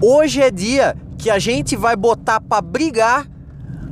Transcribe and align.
Hoje 0.00 0.42
é 0.42 0.50
dia 0.50 0.94
que 1.16 1.30
a 1.30 1.38
gente 1.38 1.74
vai 1.74 1.96
botar 1.96 2.38
para 2.38 2.60
brigar 2.60 3.26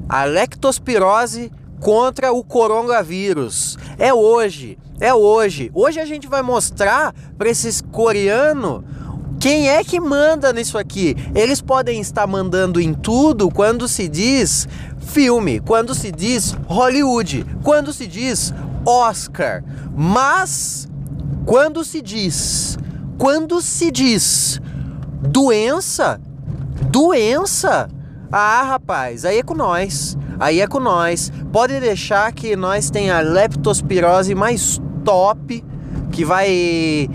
a 0.07 0.25
lectospirose 0.25 1.51
contra 1.81 2.31
o 2.31 2.45
coronavírus. 2.45 3.79
É 3.99 4.13
hoje, 4.13 4.79
é 5.01 5.15
hoje. 5.15 5.71
Hoje 5.73 5.99
a 5.99 6.05
gente 6.05 6.29
vai 6.29 6.43
mostrar 6.43 7.15
para 7.39 7.49
esses 7.49 7.81
coreanos 7.81 8.85
quem 9.41 9.71
é 9.71 9.83
que 9.83 9.99
manda 9.99 10.53
nisso 10.53 10.77
aqui. 10.77 11.17
Eles 11.35 11.63
podem 11.63 12.01
estar 12.01 12.27
mandando 12.27 12.83
em 12.83 12.93
tudo 12.93 13.51
quando 13.51 13.89
se 13.89 14.07
diz 14.07 14.69
filme, 14.99 15.59
quando 15.59 15.95
se 15.95 16.13
diz 16.13 16.55
Hollywood, 16.67 17.47
quando 17.63 17.95
se 17.95 18.07
diz 18.07 18.53
Oscar. 18.85 19.65
Mas 19.97 20.87
quando 21.47 21.83
se 21.83 22.03
diz, 22.03 22.79
quando 23.17 23.63
se 23.63 23.91
diz 23.91 24.61
doença, 25.27 26.21
doença, 26.91 27.89
ah, 28.31 28.63
rapaz, 28.63 29.25
aí 29.25 29.39
é 29.39 29.43
com 29.43 29.55
nós. 29.55 30.17
Aí 30.39 30.61
é 30.61 30.67
com 30.67 30.81
nós. 30.81 31.33
Pode 31.53 31.79
deixar 31.79 32.33
que 32.33 32.57
nós 32.57 32.91
tenha 32.91 33.19
a 33.19 33.21
leptospirose 33.21 34.35
mais 34.35 34.81
top 35.05 35.65
que 36.11 36.25
vai 36.25 37.09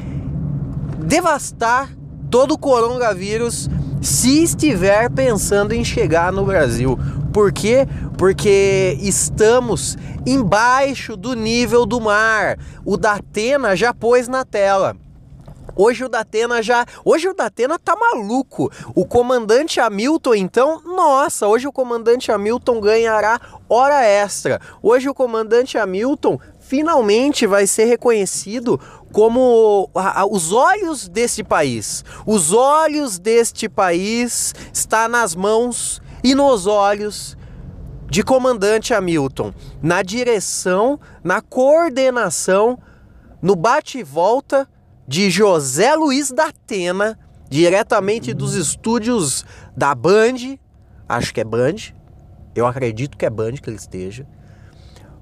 devastar 0.99 1.89
todo 2.29 2.53
o 2.53 2.57
coronavírus 2.57 3.69
se 4.01 4.43
estiver 4.43 5.09
pensando 5.09 5.73
em 5.73 5.83
chegar 5.83 6.31
no 6.31 6.45
Brasil. 6.45 6.97
Por 7.33 7.51
quê? 7.51 7.87
Porque 8.17 8.97
estamos 9.01 9.97
embaixo 10.25 11.17
do 11.17 11.33
nível 11.33 11.85
do 11.85 11.99
mar. 11.99 12.57
O 12.85 12.97
Datena 12.97 13.75
já 13.75 13.93
pôs 13.93 14.27
na 14.27 14.45
tela. 14.45 14.95
Hoje 15.81 16.03
o 16.03 16.09
Datena 16.09 16.61
já. 16.61 16.85
Hoje 17.05 17.29
o 17.29 17.33
Datena 17.33 17.79
tá 17.79 17.95
maluco. 17.95 18.69
O 18.93 19.05
comandante 19.05 19.79
Hamilton, 19.79 20.35
então, 20.35 20.81
nossa, 20.83 21.47
hoje 21.47 21.69
o 21.69 21.71
comandante 21.71 22.29
Hamilton 22.29 22.81
ganhará 22.81 23.39
hora 23.69 24.03
extra. 24.03 24.59
Hoje 24.83 25.07
o 25.07 25.13
comandante 25.13 25.77
Hamilton 25.77 26.37
finalmente 26.59 27.47
vai 27.47 27.65
ser 27.65 27.85
reconhecido 27.85 28.77
como 29.13 29.89
a, 29.95 30.19
a, 30.19 30.25
os 30.25 30.51
olhos 30.51 31.07
deste 31.07 31.45
país. 31.45 32.03
Os 32.25 32.51
olhos 32.51 33.17
deste 33.17 33.69
país 33.69 34.53
está 34.73 35.07
nas 35.07 35.33
mãos 35.33 36.01
e 36.21 36.35
nos 36.35 36.67
olhos 36.67 37.37
de 38.09 38.21
comandante 38.21 38.93
Hamilton, 38.93 39.53
na 39.81 40.03
direção, 40.03 40.99
na 41.23 41.39
coordenação, 41.39 42.77
no 43.41 43.55
bate 43.55 43.99
e 43.99 44.03
volta 44.03 44.67
de 45.09 45.31
José 45.31 45.95
Luiz 45.95 46.29
da 46.29 46.49
Atena, 46.49 47.17
diretamente 47.49 48.31
dos 48.31 48.53
estúdios 48.53 49.43
da 49.75 49.95
Band, 49.95 50.59
acho 51.07 51.33
que 51.33 51.41
é 51.41 51.43
Band, 51.43 51.95
eu 52.53 52.67
acredito 52.67 53.17
que 53.17 53.25
é 53.25 53.29
Band 53.29 53.53
que 53.53 53.71
ele 53.71 53.77
esteja, 53.77 54.27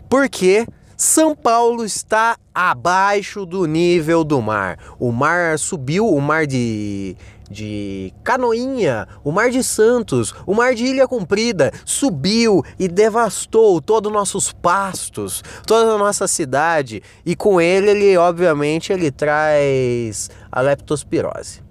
porque 0.10 0.68
São 0.98 1.34
Paulo 1.34 1.86
está 1.86 2.38
abaixo 2.54 3.46
do 3.46 3.66
nível 3.66 4.26
do 4.26 4.42
mar. 4.42 4.78
O 5.00 5.10
mar 5.10 5.58
subiu, 5.58 6.06
o 6.06 6.20
mar 6.20 6.46
de 6.46 7.16
de 7.50 8.14
Canoinha, 8.24 9.08
o 9.24 9.32
Mar 9.32 9.50
de 9.50 9.64
Santos, 9.64 10.34
o 10.46 10.54
Mar 10.54 10.74
de 10.76 10.86
Ilha 10.86 11.08
Comprida 11.08 11.72
subiu 11.86 12.64
e 12.78 12.88
devastou 12.88 13.82
todos 13.82 14.10
os 14.10 14.14
nossos 14.14 14.52
pastos, 14.52 15.44
toda 15.66 15.94
a 15.94 15.98
nossa 15.98 16.28
cidade 16.28 17.02
e 17.26 17.36
com 17.36 17.60
ele 17.60 17.90
ele 17.90 18.18
obviamente 18.18 18.92
ele 18.92 19.12
traz 19.12 20.30
a 20.52 20.62
leptospirose. 20.62 21.62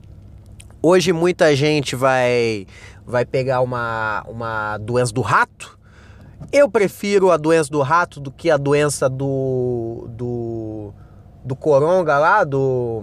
Hoje 0.83 1.13
muita 1.13 1.55
gente 1.57 1.97
vai 1.97 2.67
vai 3.05 3.25
pegar 3.25 3.61
uma, 3.61 4.25
uma 4.29 4.79
doença 4.79 5.13
do 5.13 5.21
rato. 5.21 5.79
Eu 6.53 6.69
prefiro 6.69 7.31
a 7.31 7.37
doença 7.37 7.71
do 7.71 7.81
rato 7.83 8.21
do 8.21 8.31
que 8.31 8.51
a 8.51 8.57
doença 8.57 9.09
do 9.09 10.07
do, 10.11 10.92
do 11.45 11.57
coronga 11.57 12.19
lá, 12.19 12.45
do, 12.45 13.03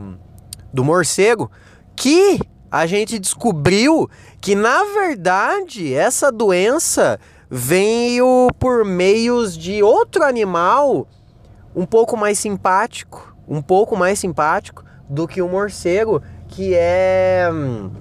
do 0.72 0.84
morcego, 0.84 1.50
que 1.96 2.40
a 2.74 2.88
gente 2.88 3.20
descobriu 3.20 4.10
que 4.42 4.56
na 4.56 4.84
verdade 4.96 5.94
essa 5.94 6.32
doença 6.32 7.20
veio 7.48 8.50
por 8.58 8.84
meios 8.84 9.56
de 9.56 9.84
outro 9.84 10.24
animal 10.24 11.08
um 11.76 11.86
pouco 11.86 12.18
mais 12.18 12.40
simpático, 12.40 13.38
um 13.48 13.62
pouco 13.62 13.96
mais 13.96 14.18
simpático 14.18 14.84
do 15.08 15.28
que 15.28 15.40
o 15.40 15.48
morcego, 15.48 16.20
que 16.48 16.74
é 16.74 17.48
hum, 17.54 17.92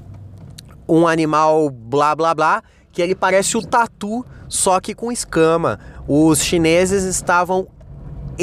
um 0.88 1.06
animal 1.06 1.68
blá 1.68 2.14
blá 2.14 2.34
blá, 2.34 2.62
que 2.90 3.02
ele 3.02 3.14
parece 3.14 3.58
o 3.58 3.62
tatu, 3.62 4.24
só 4.48 4.80
que 4.80 4.94
com 4.94 5.12
escama. 5.12 5.78
Os 6.08 6.42
chineses 6.42 7.04
estavam 7.04 7.68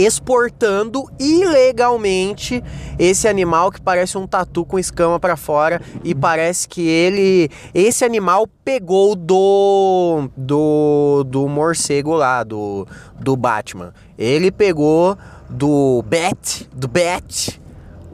exportando 0.06 1.06
ilegalmente 1.20 2.64
esse 2.98 3.28
animal 3.28 3.72
que 3.72 3.82
parece 3.82 4.18
um 4.18 4.28
tatu 4.28 4.66
com 4.66 4.80
escama 4.80 5.20
para 5.20 5.36
fora 5.36 5.82
e 6.04 6.14
parece 6.14 6.68
que 6.68 6.88
ele 6.88 7.50
esse 7.74 8.04
animal 8.04 8.48
pegou 8.64 9.16
do 9.16 10.30
do 10.36 11.24
do 11.26 11.48
morcego 11.48 12.14
lá 12.14 12.44
do 12.44 12.88
do 13.20 13.36
Batman. 13.36 13.94
Ele 14.18 14.52
pegou 14.52 15.18
do 15.50 16.04
Bat, 16.04 16.70
do 16.74 16.88
Bat, 16.88 17.60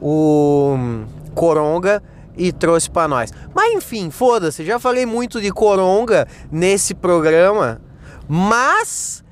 o 0.00 0.76
Coronga 1.34 2.02
e 2.36 2.52
trouxe 2.52 2.90
para 2.90 3.08
nós. 3.08 3.32
Mas 3.54 3.74
enfim, 3.74 4.10
foda-se, 4.10 4.64
já 4.64 4.78
falei 4.78 5.06
muito 5.06 5.40
de 5.40 5.50
Coronga 5.50 6.26
nesse 6.50 6.94
programa, 6.94 7.80
mas 8.28 9.24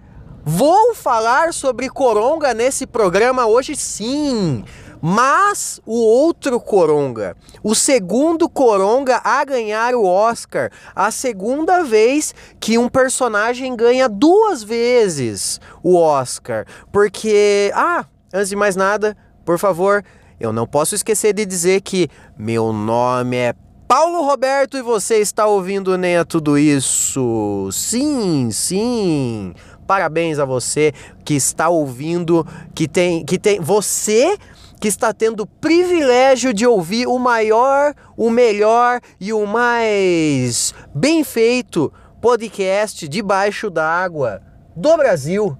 Vou 0.47 0.95
falar 0.95 1.55
sobre 1.55 1.89
Coronga 1.89 2.53
nesse 2.53 2.87
programa 2.87 3.47
hoje 3.47 3.75
sim. 3.75 4.63
Mas 5.01 5.81
o 5.87 5.97
outro 5.97 6.61
Coronga, 6.61 7.35
o 7.63 7.75
segundo 7.75 8.47
Coronga 8.47 9.23
a 9.25 9.43
ganhar 9.43 9.95
o 9.95 10.05
Oscar, 10.05 10.71
a 10.95 11.11
segunda 11.11 11.83
vez 11.83 12.35
que 12.61 12.77
um 12.77 12.91
personagem 12.91 13.75
ganha 13.75 14.07
duas 14.07 14.63
vezes 14.63 15.61
o 15.83 15.97
Oscar. 15.97 16.67
Porque, 16.93 17.71
ah, 17.75 18.05
antes 18.33 18.51
de 18.51 18.57
mais 18.57 18.77
nada, 18.77 19.17
por 19.47 19.59
favor, 19.59 20.05
eu 20.39 20.53
não 20.53 20.67
posso 20.67 20.95
esquecer 20.95 21.33
de 21.33 21.47
dizer 21.47 21.81
que 21.81 22.09
meu 22.37 22.71
nome 22.71 23.37
é 23.37 23.55
Paulo 23.87 24.23
Roberto 24.23 24.77
e 24.77 24.83
você 24.83 25.19
está 25.19 25.47
ouvindo 25.47 25.97
nem 25.99 26.17
a 26.17 26.25
tudo 26.25 26.59
isso. 26.59 27.69
Sim, 27.71 28.51
sim. 28.51 29.55
Parabéns 29.87 30.39
a 30.39 30.45
você 30.45 30.93
que 31.25 31.35
está 31.35 31.69
ouvindo, 31.69 32.47
que 32.75 32.89
tem, 32.89 33.25
que 33.25 33.39
tem 33.39 33.61
você 33.61 34.39
que 34.81 34.89
está 34.89 35.13
tendo 35.15 35.45
o 35.45 35.47
privilégio 35.47 36.53
de 36.53 36.67
ouvir 36.67 37.07
o 37.07 37.19
maior, 37.19 37.95
o 38.17 38.29
melhor 38.29 39.01
e 39.19 39.33
o 39.33 39.47
mais 39.47 40.75
bem 40.95 41.25
feito 41.25 41.93
podcast 42.21 43.09
debaixo 43.09 43.71
d'água 43.71 44.43
do 44.77 44.97
Brasil. 44.97 45.57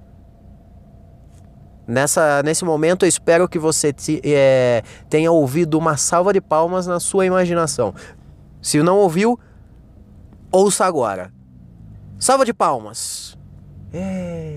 Nessa, 1.87 2.41
nesse 2.43 2.65
momento, 2.65 3.05
eu 3.05 3.09
espero 3.09 3.47
que 3.47 3.59
você 3.59 3.93
te, 3.93 4.19
é, 4.23 4.83
tenha 5.07 5.31
ouvido 5.31 5.77
uma 5.77 5.97
salva 5.97 6.33
de 6.33 6.41
palmas 6.41 6.87
na 6.87 6.99
sua 6.99 7.25
imaginação. 7.25 7.93
Se 8.61 8.81
não 8.81 8.97
ouviu, 8.97 9.39
ouça 10.51 10.85
agora. 10.85 11.31
Salva 12.17 12.45
de 12.45 12.53
palmas. 12.53 13.37
É. 13.97 14.53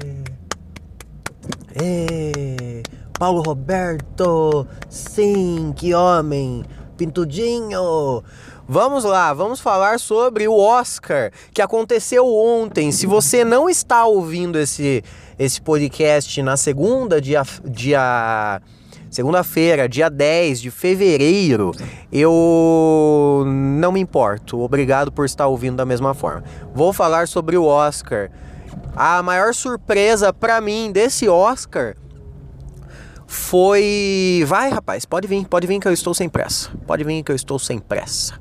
É. 1.81 2.83
Paulo 3.17 3.41
Roberto. 3.41 4.67
Sim, 4.91 5.73
que 5.77 5.95
homem. 5.95 6.65
Pintudinho. 6.97 8.25
Vamos 8.71 9.05
lá, 9.05 9.33
vamos 9.33 9.61
falar 9.61 9.99
sobre 10.01 10.49
o 10.49 10.59
Oscar 10.59 11.31
que 11.55 11.63
aconteceu 11.63 12.27
ontem. 12.27 12.91
Se 12.91 13.07
você 13.07 13.45
não 13.45 13.71
está 13.71 14.05
ouvindo 14.05 14.59
esse, 14.59 15.05
esse 15.39 15.61
podcast 15.61 16.43
na 16.43 16.57
segunda, 16.57 17.21
dia, 17.21 17.45
dia 17.65 18.61
segunda-feira, 19.09 19.89
dia 19.89 20.11
10 20.11 20.61
de 20.61 20.71
fevereiro, 20.71 21.73
eu 22.13 23.45
não 23.47 23.93
me 23.93 24.01
importo. 24.01 24.61
Obrigado 24.61 25.13
por 25.13 25.25
estar 25.25 25.47
ouvindo 25.47 25.77
da 25.77 25.87
mesma 25.87 26.13
forma. 26.13 26.43
Vou 26.75 26.93
falar 26.93 27.29
sobre 27.29 27.57
o 27.57 27.65
Oscar 27.65 28.31
a 28.99 29.23
maior 29.23 29.55
surpresa 29.55 30.33
para 30.33 30.61
mim 30.61 30.91
desse 30.91 31.29
Oscar 31.29 31.95
foi. 33.29 34.43
Vai, 34.45 34.71
rapaz, 34.71 35.05
pode 35.05 35.29
vir, 35.29 35.47
pode 35.47 35.69
vir 35.69 35.79
que 35.79 35.87
eu 35.87 35.93
estou 35.93 36.13
sem 36.13 36.29
pressa. 36.29 36.69
Pode 36.85 37.05
vir 37.05 37.23
que 37.23 37.31
eu 37.31 37.37
estou 37.37 37.61
sem 37.61 37.79
pressa. 37.79 38.35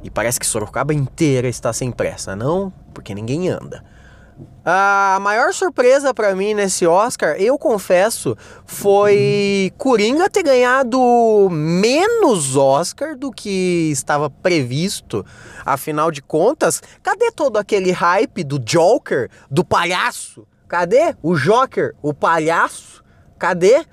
E 0.00 0.08
parece 0.08 0.38
que 0.38 0.46
Sorocaba 0.46 0.94
inteira 0.94 1.48
está 1.48 1.72
sem 1.72 1.90
pressa, 1.90 2.36
não? 2.36 2.72
Porque 2.94 3.12
ninguém 3.12 3.48
anda. 3.48 3.84
A 4.64 5.18
maior 5.20 5.54
surpresa 5.54 6.12
para 6.12 6.34
mim 6.34 6.52
nesse 6.52 6.86
Oscar, 6.86 7.36
eu 7.38 7.58
confesso, 7.58 8.36
foi 8.66 9.72
Coringa 9.78 10.28
ter 10.28 10.42
ganhado 10.42 11.48
menos 11.50 12.54
Oscar 12.54 13.16
do 13.16 13.30
que 13.30 13.90
estava 13.90 14.28
previsto. 14.28 15.24
Afinal 15.64 16.10
de 16.10 16.20
contas, 16.20 16.82
cadê 17.02 17.32
todo 17.32 17.56
aquele 17.56 17.90
hype 17.90 18.44
do 18.44 18.58
Joker, 18.58 19.30
do 19.50 19.64
palhaço? 19.64 20.46
Cadê 20.68 21.16
o 21.22 21.34
Joker, 21.34 21.94
o 22.02 22.12
palhaço? 22.12 23.02
Cadê? 23.38 23.86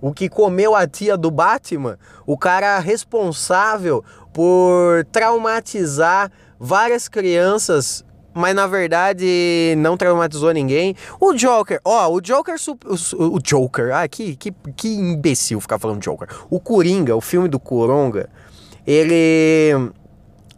O 0.00 0.12
que 0.12 0.28
comeu 0.28 0.74
a 0.74 0.86
tia 0.86 1.16
do 1.16 1.30
Batman? 1.30 1.98
O 2.26 2.38
cara 2.38 2.78
responsável 2.78 4.04
por 4.32 5.04
traumatizar 5.10 6.30
várias 6.58 7.08
crianças 7.08 8.04
mas 8.34 8.54
na 8.54 8.66
verdade 8.66 9.74
não 9.78 9.96
traumatizou 9.96 10.52
ninguém. 10.52 10.94
O 11.20 11.32
Joker, 11.34 11.80
ó, 11.84 12.10
o 12.10 12.20
Joker, 12.20 12.56
o, 12.68 13.36
o 13.36 13.40
Joker, 13.40 13.94
ah, 13.94 14.08
que, 14.08 14.36
que, 14.36 14.52
que 14.76 14.88
imbecil 14.88 15.60
ficar 15.60 15.78
falando 15.78 16.00
Joker. 16.00 16.28
O 16.50 16.60
Coringa, 16.60 17.14
o 17.16 17.20
filme 17.20 17.48
do 17.48 17.60
Coronga, 17.60 18.28
ele 18.86 19.92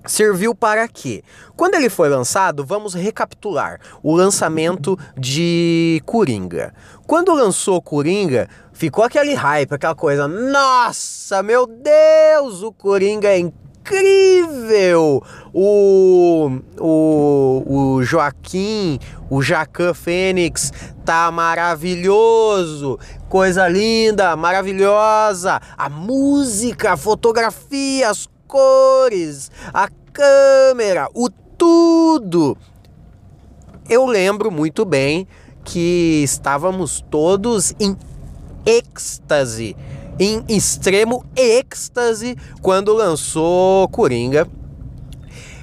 serviu 0.07 0.55
para 0.55 0.87
quê? 0.89 1.23
Quando 1.57 1.75
ele 1.75 1.89
foi 1.89 2.09
lançado, 2.09 2.65
vamos 2.65 2.95
recapitular 2.95 3.81
o 4.03 4.15
lançamento 4.15 4.99
de 5.17 6.03
Coringa. 6.05 6.75
Quando 7.07 7.35
lançou 7.35 7.81
Coringa, 7.81 8.49
ficou 8.73 9.05
aquele 9.05 9.35
hype, 9.35 9.73
aquela 9.73 9.95
coisa, 9.95 10.29
nossa, 10.29 11.43
meu 11.43 11.67
Deus, 11.67 12.63
o 12.63 12.73
Coringa 12.73 13.29
é 13.29 13.51
incrível! 13.85 15.23
O, 15.53 16.51
o, 16.81 17.65
o 17.67 18.03
Joaquim, 18.03 18.99
o 19.29 19.43
Jacan 19.43 19.93
Fênix 19.93 20.73
tá 21.05 21.31
maravilhoso, 21.31 22.99
coisa 23.29 23.69
linda, 23.69 24.35
maravilhosa. 24.37 25.61
A 25.77 25.89
música, 25.89 26.95
a 26.95 26.97
fotografia, 26.97 28.09
as 28.09 28.29
cores, 28.49 29.51
a 29.73 29.89
câmera, 30.13 31.09
o 31.15 31.29
tudo. 31.29 32.57
Eu 33.89 34.07
lembro 34.07 34.51
muito 34.51 34.85
bem 34.85 35.29
que 35.63 36.23
estávamos 36.25 37.05
todos 37.11 37.75
em 37.79 37.97
êxtase 38.67 39.77
em 40.19 40.45
extremo 40.49 41.25
êxtase 41.37 42.37
quando 42.63 42.93
lançou 42.93 43.89
Coringa. 43.89 44.49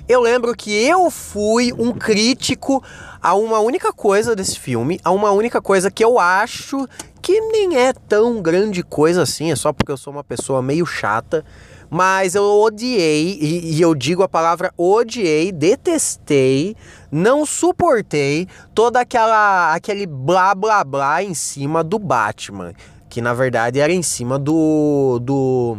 Eu 0.07 0.19
lembro 0.19 0.55
que 0.55 0.71
eu 0.71 1.09
fui 1.09 1.71
um 1.73 1.93
crítico 1.93 2.83
a 3.21 3.33
uma 3.33 3.59
única 3.59 3.93
coisa 3.93 4.35
desse 4.35 4.59
filme, 4.59 4.99
a 5.03 5.11
uma 5.11 5.31
única 5.31 5.61
coisa 5.61 5.89
que 5.89 6.03
eu 6.03 6.19
acho 6.19 6.87
que 7.21 7.39
nem 7.39 7.77
é 7.77 7.93
tão 7.93 8.41
grande 8.41 8.83
coisa 8.83 9.21
assim, 9.21 9.51
é 9.51 9.55
só 9.55 9.71
porque 9.71 9.91
eu 9.91 9.97
sou 9.97 10.11
uma 10.11 10.23
pessoa 10.23 10.61
meio 10.61 10.85
chata. 10.85 11.45
Mas 11.93 12.35
eu 12.35 12.43
odiei, 12.43 13.37
e, 13.41 13.75
e 13.75 13.81
eu 13.81 13.93
digo 13.93 14.23
a 14.23 14.27
palavra 14.27 14.73
odiei, 14.77 15.51
detestei, 15.51 16.73
não 17.11 17.45
suportei 17.45 18.47
toda 18.73 19.01
aquela 19.01 19.73
aquele 19.73 20.07
blá 20.07 20.55
blá 20.55 20.85
blá 20.85 21.21
em 21.21 21.33
cima 21.33 21.83
do 21.83 21.99
Batman 21.99 22.73
que 23.11 23.21
na 23.21 23.33
verdade 23.33 23.77
era 23.77 23.91
em 23.91 24.01
cima 24.01 24.39
do 24.39 25.19
do 25.21 25.77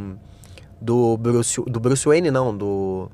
do 0.79 1.17
Bruce, 1.17 1.63
do 1.67 1.81
Bruce 1.81 2.07
Wayne 2.07 2.31
não, 2.31 2.55
do 2.55 3.11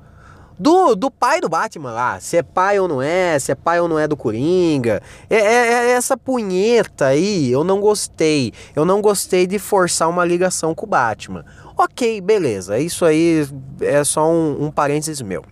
do, 0.58 0.96
do 0.96 1.08
pai 1.08 1.40
do 1.40 1.48
Batman 1.48 1.92
lá, 1.92 2.18
se 2.18 2.36
é 2.36 2.42
pai 2.42 2.80
ou 2.80 2.88
não 2.88 3.00
é, 3.00 3.38
se 3.38 3.52
é 3.52 3.54
pai 3.54 3.78
ou 3.78 3.86
não 3.86 3.96
é 3.96 4.08
do 4.08 4.16
Coringa. 4.16 5.00
É, 5.30 5.36
é, 5.36 5.72
é, 5.72 5.90
essa 5.92 6.16
punheta 6.16 7.06
aí, 7.06 7.48
eu 7.48 7.62
não 7.62 7.80
gostei. 7.80 8.52
Eu 8.74 8.84
não 8.84 9.00
gostei 9.00 9.46
de 9.46 9.56
forçar 9.60 10.08
uma 10.08 10.24
ligação 10.24 10.74
com 10.74 10.84
o 10.84 10.88
Batman. 10.88 11.44
Ok, 11.76 12.20
beleza, 12.20 12.76
isso 12.76 13.04
aí 13.04 13.46
é 13.80 14.02
só 14.02 14.28
um, 14.28 14.64
um 14.64 14.70
parênteses 14.72 15.22
meu. 15.22 15.44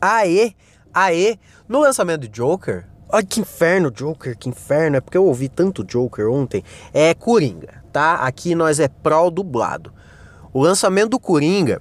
Aê, 0.00 0.54
aê, 0.92 1.38
no 1.68 1.78
lançamento 1.78 2.22
do 2.22 2.28
Joker, 2.28 2.84
Ai, 3.10 3.22
que 3.24 3.40
inferno, 3.40 3.90
Joker, 3.90 4.36
que 4.36 4.48
inferno. 4.48 4.96
É 4.96 5.00
porque 5.00 5.16
eu 5.16 5.24
ouvi 5.24 5.48
tanto 5.48 5.84
Joker 5.84 6.28
ontem. 6.28 6.64
É 6.92 7.14
Coringa, 7.14 7.82
tá? 7.92 8.14
Aqui 8.16 8.54
nós 8.54 8.80
é 8.80 8.88
pró 8.88 9.30
dublado. 9.30 9.92
O 10.52 10.60
lançamento 10.60 11.10
do 11.10 11.20
Coringa, 11.20 11.78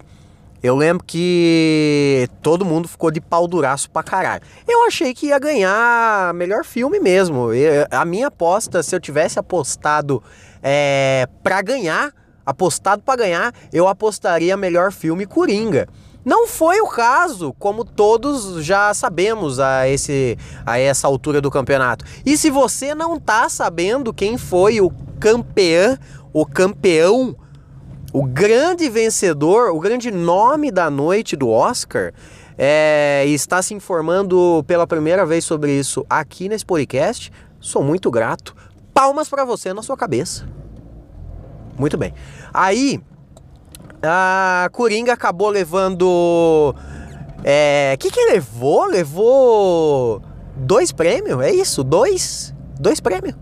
eu 0.61 0.75
lembro 0.75 1.03
que 1.05 2.27
todo 2.41 2.65
mundo 2.65 2.87
ficou 2.87 3.09
de 3.09 3.21
pau 3.21 3.47
duraço 3.47 3.89
pra 3.89 4.03
caralho. 4.03 4.43
Eu 4.67 4.85
achei 4.85 5.13
que 5.13 5.27
ia 5.27 5.39
ganhar 5.39 6.33
melhor 6.33 6.63
filme 6.63 6.99
mesmo. 6.99 7.53
Eu, 7.53 7.87
a 7.89 8.05
minha 8.05 8.27
aposta, 8.27 8.83
se 8.83 8.95
eu 8.95 8.99
tivesse 8.99 9.39
apostado 9.39 10.21
é, 10.61 11.27
pra 11.41 11.61
ganhar, 11.61 12.11
apostado 12.45 13.01
pra 13.01 13.15
ganhar, 13.15 13.53
eu 13.73 13.87
apostaria 13.87 14.55
melhor 14.55 14.91
filme 14.91 15.25
Coringa. 15.25 15.87
Não 16.25 16.47
foi 16.47 16.81
o 16.81 16.87
caso, 16.87 17.53
como 17.59 17.85
todos 17.85 18.65
já 18.65 18.91
sabemos 18.95 19.59
a, 19.59 19.87
esse, 19.87 20.35
a 20.65 20.79
essa 20.79 21.05
altura 21.05 21.39
do 21.39 21.51
campeonato. 21.51 22.03
E 22.25 22.35
se 22.35 22.49
você 22.49 22.95
não 22.95 23.19
tá 23.19 23.47
sabendo 23.47 24.11
quem 24.11 24.35
foi 24.35 24.81
o 24.81 24.91
campeão, 25.19 25.99
o 26.33 26.43
campeão, 26.43 27.35
o 28.11 28.23
grande 28.23 28.89
vencedor, 28.89 29.69
o 29.69 29.79
grande 29.79 30.09
nome 30.09 30.71
da 30.71 30.89
noite 30.89 31.35
do 31.35 31.47
Oscar, 31.47 32.11
é, 32.57 33.23
está 33.27 33.61
se 33.61 33.75
informando 33.75 34.63
pela 34.65 34.87
primeira 34.87 35.25
vez 35.27 35.45
sobre 35.45 35.77
isso 35.77 36.03
aqui 36.09 36.49
nesse 36.49 36.65
podcast, 36.65 37.31
sou 37.59 37.83
muito 37.83 38.09
grato. 38.09 38.55
Palmas 38.93 39.29
para 39.29 39.45
você 39.45 39.73
na 39.73 39.83
sua 39.83 39.95
cabeça. 39.95 40.47
Muito 41.77 41.97
bem. 41.97 42.13
Aí, 42.53 42.99
a 44.01 44.69
Coringa 44.71 45.13
acabou 45.13 45.49
levando. 45.49 46.75
É. 47.43 47.93
O 47.95 47.97
que, 47.97 48.11
que 48.11 48.25
levou? 48.25 48.85
Levou. 48.85 50.21
Dois 50.55 50.91
prêmios? 50.91 51.41
É 51.41 51.51
isso? 51.51 51.83
Dois? 51.83 52.53
Dois 52.79 52.99
prêmios? 52.99 53.35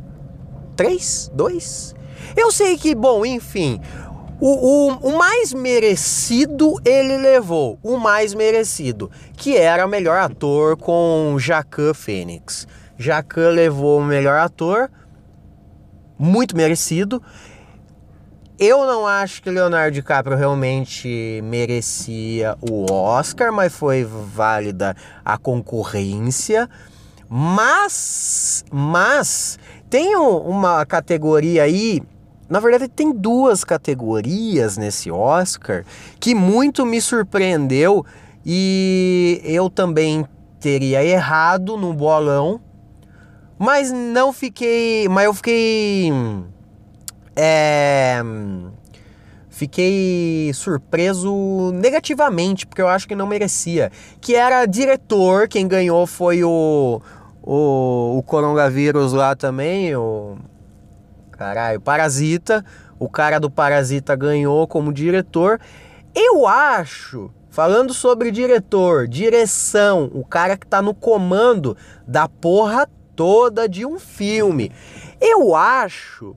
Três? 0.76 1.32
Dois? 1.34 1.94
Eu 2.36 2.52
sei 2.52 2.78
que, 2.78 2.96
bom, 2.96 3.26
enfim. 3.26 3.80
O, 4.40 4.90
o, 4.90 5.10
o, 5.10 5.18
mais 5.18 5.54
merecido 5.54 6.76
ele 6.84 7.18
levou, 7.18 7.80
o 7.82 7.98
mais 7.98 8.34
merecido, 8.34 9.10
que 9.38 9.56
era 9.56 9.88
melhor 9.88 10.18
ator 10.18 10.76
com 10.76 11.38
Jacan 11.40 11.94
Fênix. 11.94 12.68
Jacan 12.98 13.50
levou 13.52 14.00
o 14.00 14.04
melhor 14.04 14.40
ator, 14.40 14.92
muito 16.18 16.58
merecido. 16.58 17.22
Eu 18.60 18.86
não 18.86 19.08
acho 19.08 19.42
que 19.42 19.50
Leonardo 19.50 19.96
DiCaprio 19.96 20.38
realmente 20.38 21.42
merecia 21.44 22.56
o 22.62 22.86
Oscar, 22.92 23.52
mas 23.52 23.74
foi 23.74 24.04
válida 24.04 24.96
a 25.26 25.38
concorrência. 25.40 26.70
Mas, 27.28 28.64
mas 28.72 29.58
tem 29.90 30.16
uma 30.16 30.86
categoria 30.86 31.64
aí, 31.64 32.04
na 32.48 32.60
verdade 32.60 32.88
tem 32.88 33.12
duas 33.12 33.64
categorias 33.64 34.78
nesse 34.78 35.10
Oscar 35.10 35.84
que 36.20 36.36
muito 36.36 36.86
me 36.86 37.02
surpreendeu 37.02 38.06
e 38.46 39.42
eu 39.44 39.68
também 39.68 40.28
teria 40.60 41.04
errado 41.04 41.76
no 41.76 41.92
bolão, 41.92 42.62
mas 43.58 43.92
não 43.92 44.32
fiquei, 44.32 45.10
mas 45.10 45.26
eu 45.26 45.34
fiquei 45.34 46.12
é, 47.36 48.22
fiquei 49.50 50.52
surpreso 50.54 51.72
negativamente, 51.74 52.66
porque 52.66 52.82
eu 52.82 52.88
acho 52.88 53.08
que 53.08 53.16
não 53.16 53.28
merecia. 53.28 53.92
Que 54.20 54.36
era 54.36 54.66
diretor, 54.66 55.48
quem 55.48 55.68
ganhou 55.68 56.06
foi 56.06 56.44
o, 56.44 57.02
o, 57.42 58.18
o 58.18 58.24
coronavírus 58.24 59.14
lá 59.14 59.36
também, 59.36 59.96
o. 59.96 60.38
Caralho, 61.32 61.82
Parasita. 61.82 62.64
O 63.00 63.10
cara 63.10 63.40
do 63.40 63.50
Parasita 63.50 64.16
ganhou 64.16 64.66
como 64.68 64.94
diretor. 64.94 65.60
Eu 66.16 66.48
acho, 66.48 67.32
falando 67.50 67.94
sobre 67.94 68.32
diretor, 68.32 69.08
direção, 69.08 70.10
o 70.14 70.24
cara 70.24 70.56
que 70.56 70.66
tá 70.66 70.82
no 70.82 70.94
comando 70.94 71.76
da 72.08 72.30
porra 72.30 72.88
toda 73.16 73.68
de 73.68 73.86
um 73.86 74.00
filme. 74.00 74.72
Eu 75.20 75.56
acho 75.56 76.36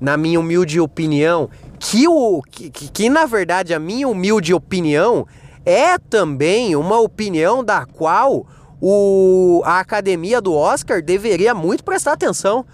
na 0.00 0.16
minha 0.16 0.38
humilde 0.38 0.80
opinião, 0.80 1.48
que, 1.78 2.06
o, 2.08 2.42
que, 2.42 2.70
que 2.70 3.10
na 3.10 3.26
verdade 3.26 3.74
a 3.74 3.78
minha 3.78 4.08
humilde 4.08 4.54
opinião 4.54 5.26
é 5.64 5.98
também 5.98 6.74
uma 6.76 6.98
opinião 6.98 7.62
da 7.62 7.84
qual 7.84 8.46
o, 8.80 9.62
a 9.64 9.80
academia 9.80 10.40
do 10.40 10.54
Oscar 10.54 11.02
deveria 11.02 11.54
muito 11.54 11.84
prestar 11.84 12.12
atenção. 12.12 12.64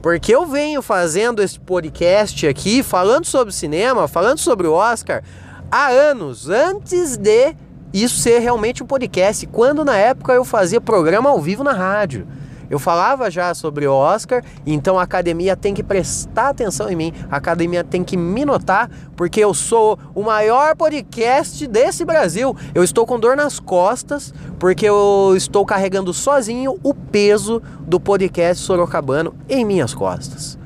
Porque 0.00 0.34
eu 0.34 0.46
venho 0.46 0.82
fazendo 0.82 1.42
esse 1.42 1.58
podcast 1.58 2.46
aqui, 2.46 2.82
falando 2.82 3.24
sobre 3.24 3.54
cinema, 3.54 4.06
falando 4.06 4.38
sobre 4.38 4.66
o 4.66 4.72
Oscar, 4.72 5.22
há 5.70 5.88
anos, 5.88 6.48
antes 6.48 7.16
de 7.16 7.56
isso 7.92 8.18
ser 8.20 8.40
realmente 8.40 8.82
um 8.82 8.86
podcast. 8.86 9.46
Quando 9.46 9.84
na 9.84 9.96
época 9.96 10.32
eu 10.32 10.44
fazia 10.44 10.80
programa 10.80 11.30
ao 11.30 11.40
vivo 11.40 11.64
na 11.64 11.72
rádio. 11.72 12.26
Eu 12.74 12.78
falava 12.80 13.30
já 13.30 13.54
sobre 13.54 13.86
o 13.86 13.94
Oscar, 13.94 14.42
então 14.66 14.98
a 14.98 15.04
academia 15.04 15.54
tem 15.54 15.72
que 15.72 15.80
prestar 15.80 16.48
atenção 16.48 16.90
em 16.90 16.96
mim, 16.96 17.12
a 17.30 17.36
academia 17.36 17.84
tem 17.84 18.02
que 18.02 18.16
me 18.16 18.44
notar, 18.44 18.90
porque 19.16 19.38
eu 19.38 19.54
sou 19.54 19.96
o 20.12 20.24
maior 20.24 20.74
podcast 20.74 21.68
desse 21.68 22.04
Brasil. 22.04 22.56
Eu 22.74 22.82
estou 22.82 23.06
com 23.06 23.16
dor 23.16 23.36
nas 23.36 23.60
costas, 23.60 24.34
porque 24.58 24.86
eu 24.86 25.34
estou 25.36 25.64
carregando 25.64 26.12
sozinho 26.12 26.76
o 26.82 26.92
peso 26.92 27.62
do 27.82 28.00
podcast 28.00 28.64
Sorocabano 28.64 29.36
em 29.48 29.64
minhas 29.64 29.94
costas. 29.94 30.58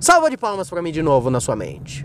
Salva 0.00 0.28
de 0.28 0.36
palmas 0.36 0.68
para 0.68 0.82
mim 0.82 0.90
de 0.90 1.04
novo 1.04 1.30
na 1.30 1.38
sua 1.38 1.54
mente. 1.54 2.04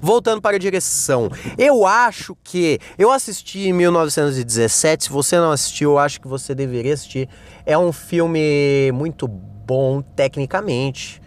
Voltando 0.00 0.40
para 0.40 0.56
a 0.56 0.58
direção, 0.58 1.28
eu 1.56 1.84
acho 1.84 2.36
que 2.44 2.78
eu 2.96 3.10
assisti 3.10 3.68
em 3.68 3.72
1917. 3.72 5.04
Se 5.04 5.10
você 5.10 5.36
não 5.36 5.50
assistiu, 5.50 5.90
eu 5.90 5.98
acho 5.98 6.20
que 6.20 6.28
você 6.28 6.54
deveria 6.54 6.94
assistir. 6.94 7.28
É 7.68 7.76
um 7.76 7.92
filme 7.92 8.90
muito 8.94 9.28
bom 9.28 10.00
tecnicamente. 10.00 11.20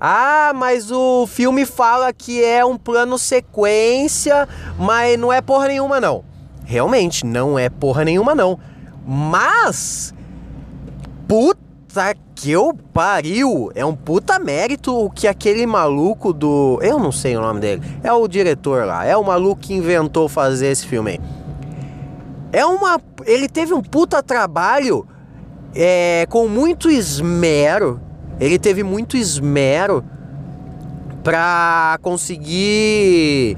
Ah, 0.00 0.50
mas 0.52 0.90
o 0.90 1.28
filme 1.28 1.64
fala 1.64 2.12
que 2.12 2.42
é 2.42 2.64
um 2.64 2.76
plano 2.76 3.16
sequência, 3.16 4.48
mas 4.76 5.16
não 5.16 5.32
é 5.32 5.40
porra 5.40 5.68
nenhuma 5.68 6.00
não. 6.00 6.24
Realmente, 6.64 7.24
não 7.24 7.56
é 7.56 7.70
porra 7.70 8.04
nenhuma 8.04 8.34
não. 8.34 8.58
Mas 9.06 10.12
puta 11.28 12.16
que 12.34 12.50
eu 12.50 12.76
pariu! 12.92 13.70
É 13.72 13.84
um 13.84 13.94
puta 13.94 14.40
mérito 14.40 14.92
o 14.92 15.08
que 15.08 15.28
aquele 15.28 15.68
maluco 15.68 16.32
do. 16.32 16.80
Eu 16.82 16.98
não 16.98 17.12
sei 17.12 17.36
o 17.36 17.40
nome 17.40 17.60
dele. 17.60 17.82
É 18.02 18.12
o 18.12 18.26
diretor 18.26 18.84
lá. 18.84 19.04
É 19.04 19.16
o 19.16 19.22
maluco 19.22 19.60
que 19.60 19.74
inventou 19.74 20.28
fazer 20.28 20.66
esse 20.66 20.84
filme. 20.84 21.20
É 22.52 22.66
uma. 22.66 23.00
Ele 23.24 23.48
teve 23.48 23.72
um 23.72 23.80
puta 23.80 24.20
trabalho 24.20 25.06
é, 25.76 26.26
com 26.28 26.48
muito 26.48 26.90
esmero. 26.90 28.00
Ele 28.40 28.58
teve 28.58 28.82
muito 28.82 29.16
esmero 29.16 30.04
pra 31.22 31.98
conseguir 32.02 33.56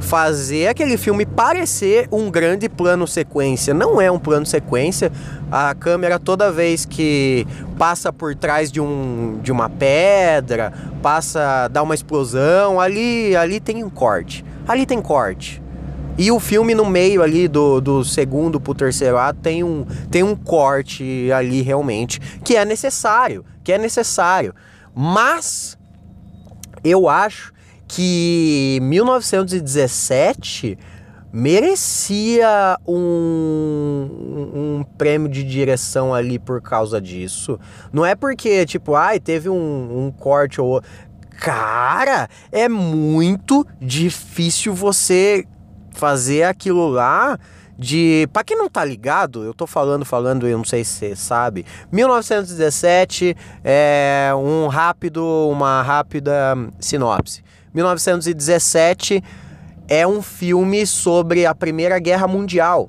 fazer 0.00 0.68
aquele 0.68 0.96
filme 0.96 1.26
parecer 1.26 2.08
um 2.10 2.30
grande 2.30 2.68
plano 2.68 3.06
sequência. 3.06 3.74
Não 3.74 4.00
é 4.00 4.10
um 4.10 4.18
plano 4.18 4.46
sequência. 4.46 5.12
A 5.50 5.74
câmera 5.74 6.18
toda 6.18 6.50
vez 6.50 6.84
que 6.84 7.46
passa 7.78 8.12
por 8.12 8.34
trás 8.34 8.72
de, 8.72 8.80
um, 8.80 9.38
de 9.42 9.52
uma 9.52 9.68
pedra, 9.68 10.72
passa, 11.02 11.68
dá 11.68 11.82
uma 11.82 11.94
explosão, 11.94 12.80
ali, 12.80 13.36
ali 13.36 13.60
tem 13.60 13.84
um 13.84 13.90
corte. 13.90 14.44
Ali 14.66 14.86
tem 14.86 15.00
corte. 15.00 15.59
E 16.20 16.30
o 16.30 16.38
filme 16.38 16.74
no 16.74 16.84
meio 16.84 17.22
ali 17.22 17.48
do, 17.48 17.80
do 17.80 18.04
segundo 18.04 18.60
pro 18.60 18.74
terceiro 18.74 19.16
ato 19.16 19.40
tem 19.40 19.64
um, 19.64 19.86
tem 20.10 20.22
um 20.22 20.36
corte 20.36 21.32
ali 21.32 21.62
realmente 21.62 22.20
que 22.44 22.56
é 22.56 22.64
necessário, 22.66 23.42
que 23.64 23.72
é 23.72 23.78
necessário. 23.78 24.54
Mas 24.94 25.78
eu 26.84 27.08
acho 27.08 27.54
que 27.88 28.78
1917 28.82 30.76
merecia 31.32 32.78
um, 32.86 34.10
um, 34.54 34.84
prêmio 34.98 35.26
de 35.26 35.42
direção 35.42 36.12
ali 36.12 36.38
por 36.38 36.60
causa 36.60 37.00
disso. 37.00 37.58
Não 37.90 38.04
é 38.04 38.14
porque, 38.14 38.66
tipo, 38.66 38.94
ai, 38.94 39.18
teve 39.18 39.48
um, 39.48 40.04
um 40.04 40.10
corte 40.10 40.60
ou. 40.60 40.82
Cara, 41.38 42.28
é 42.52 42.68
muito 42.68 43.66
difícil 43.80 44.74
você 44.74 45.46
fazer 46.00 46.44
aquilo 46.44 46.88
lá 46.88 47.38
de. 47.78 48.26
Pra 48.32 48.42
quem 48.42 48.56
não 48.56 48.70
tá 48.70 48.82
ligado, 48.82 49.44
eu 49.44 49.52
tô 49.52 49.66
falando, 49.66 50.04
falando, 50.04 50.48
eu 50.48 50.56
não 50.56 50.64
sei 50.64 50.82
se 50.82 50.92
você 50.92 51.14
sabe. 51.14 51.66
1917 51.92 53.36
é 53.62 54.30
um 54.34 54.66
rápido, 54.66 55.22
uma 55.50 55.82
rápida 55.82 56.56
sinopse. 56.80 57.44
1917 57.74 59.22
é 59.86 60.06
um 60.06 60.22
filme 60.22 60.86
sobre 60.86 61.44
a 61.44 61.54
Primeira 61.54 61.98
Guerra 61.98 62.26
Mundial. 62.26 62.88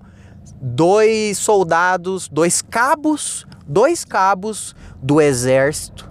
Dois 0.62 1.38
soldados, 1.38 2.30
dois 2.30 2.62
cabos, 2.62 3.46
dois 3.68 4.06
cabos 4.06 4.74
do 5.02 5.20
exército. 5.20 6.11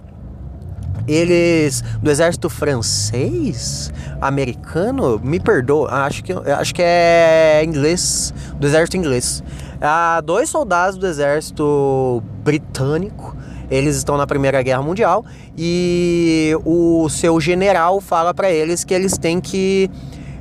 Eles 1.11 1.83
do 2.01 2.09
exército 2.09 2.49
francês, 2.49 3.91
americano, 4.21 5.19
me 5.21 5.39
perdoa, 5.39 5.89
acho 6.05 6.23
que 6.23 6.31
acho 6.31 6.73
que 6.73 6.81
é 6.81 7.61
inglês, 7.65 8.33
do 8.55 8.65
exército 8.65 8.95
inglês. 8.95 9.43
Ah, 9.81 10.21
dois 10.23 10.49
soldados 10.49 10.97
do 10.97 11.07
exército 11.07 12.23
britânico 12.43 13.35
eles 13.71 13.95
estão 13.95 14.17
na 14.17 14.27
Primeira 14.27 14.61
Guerra 14.61 14.81
Mundial 14.83 15.25
e 15.57 16.51
o 16.65 17.07
seu 17.09 17.39
general 17.39 18.01
fala 18.01 18.33
para 18.33 18.51
eles 18.51 18.83
que 18.83 18.93
eles 18.93 19.17
têm 19.17 19.39
que 19.39 19.89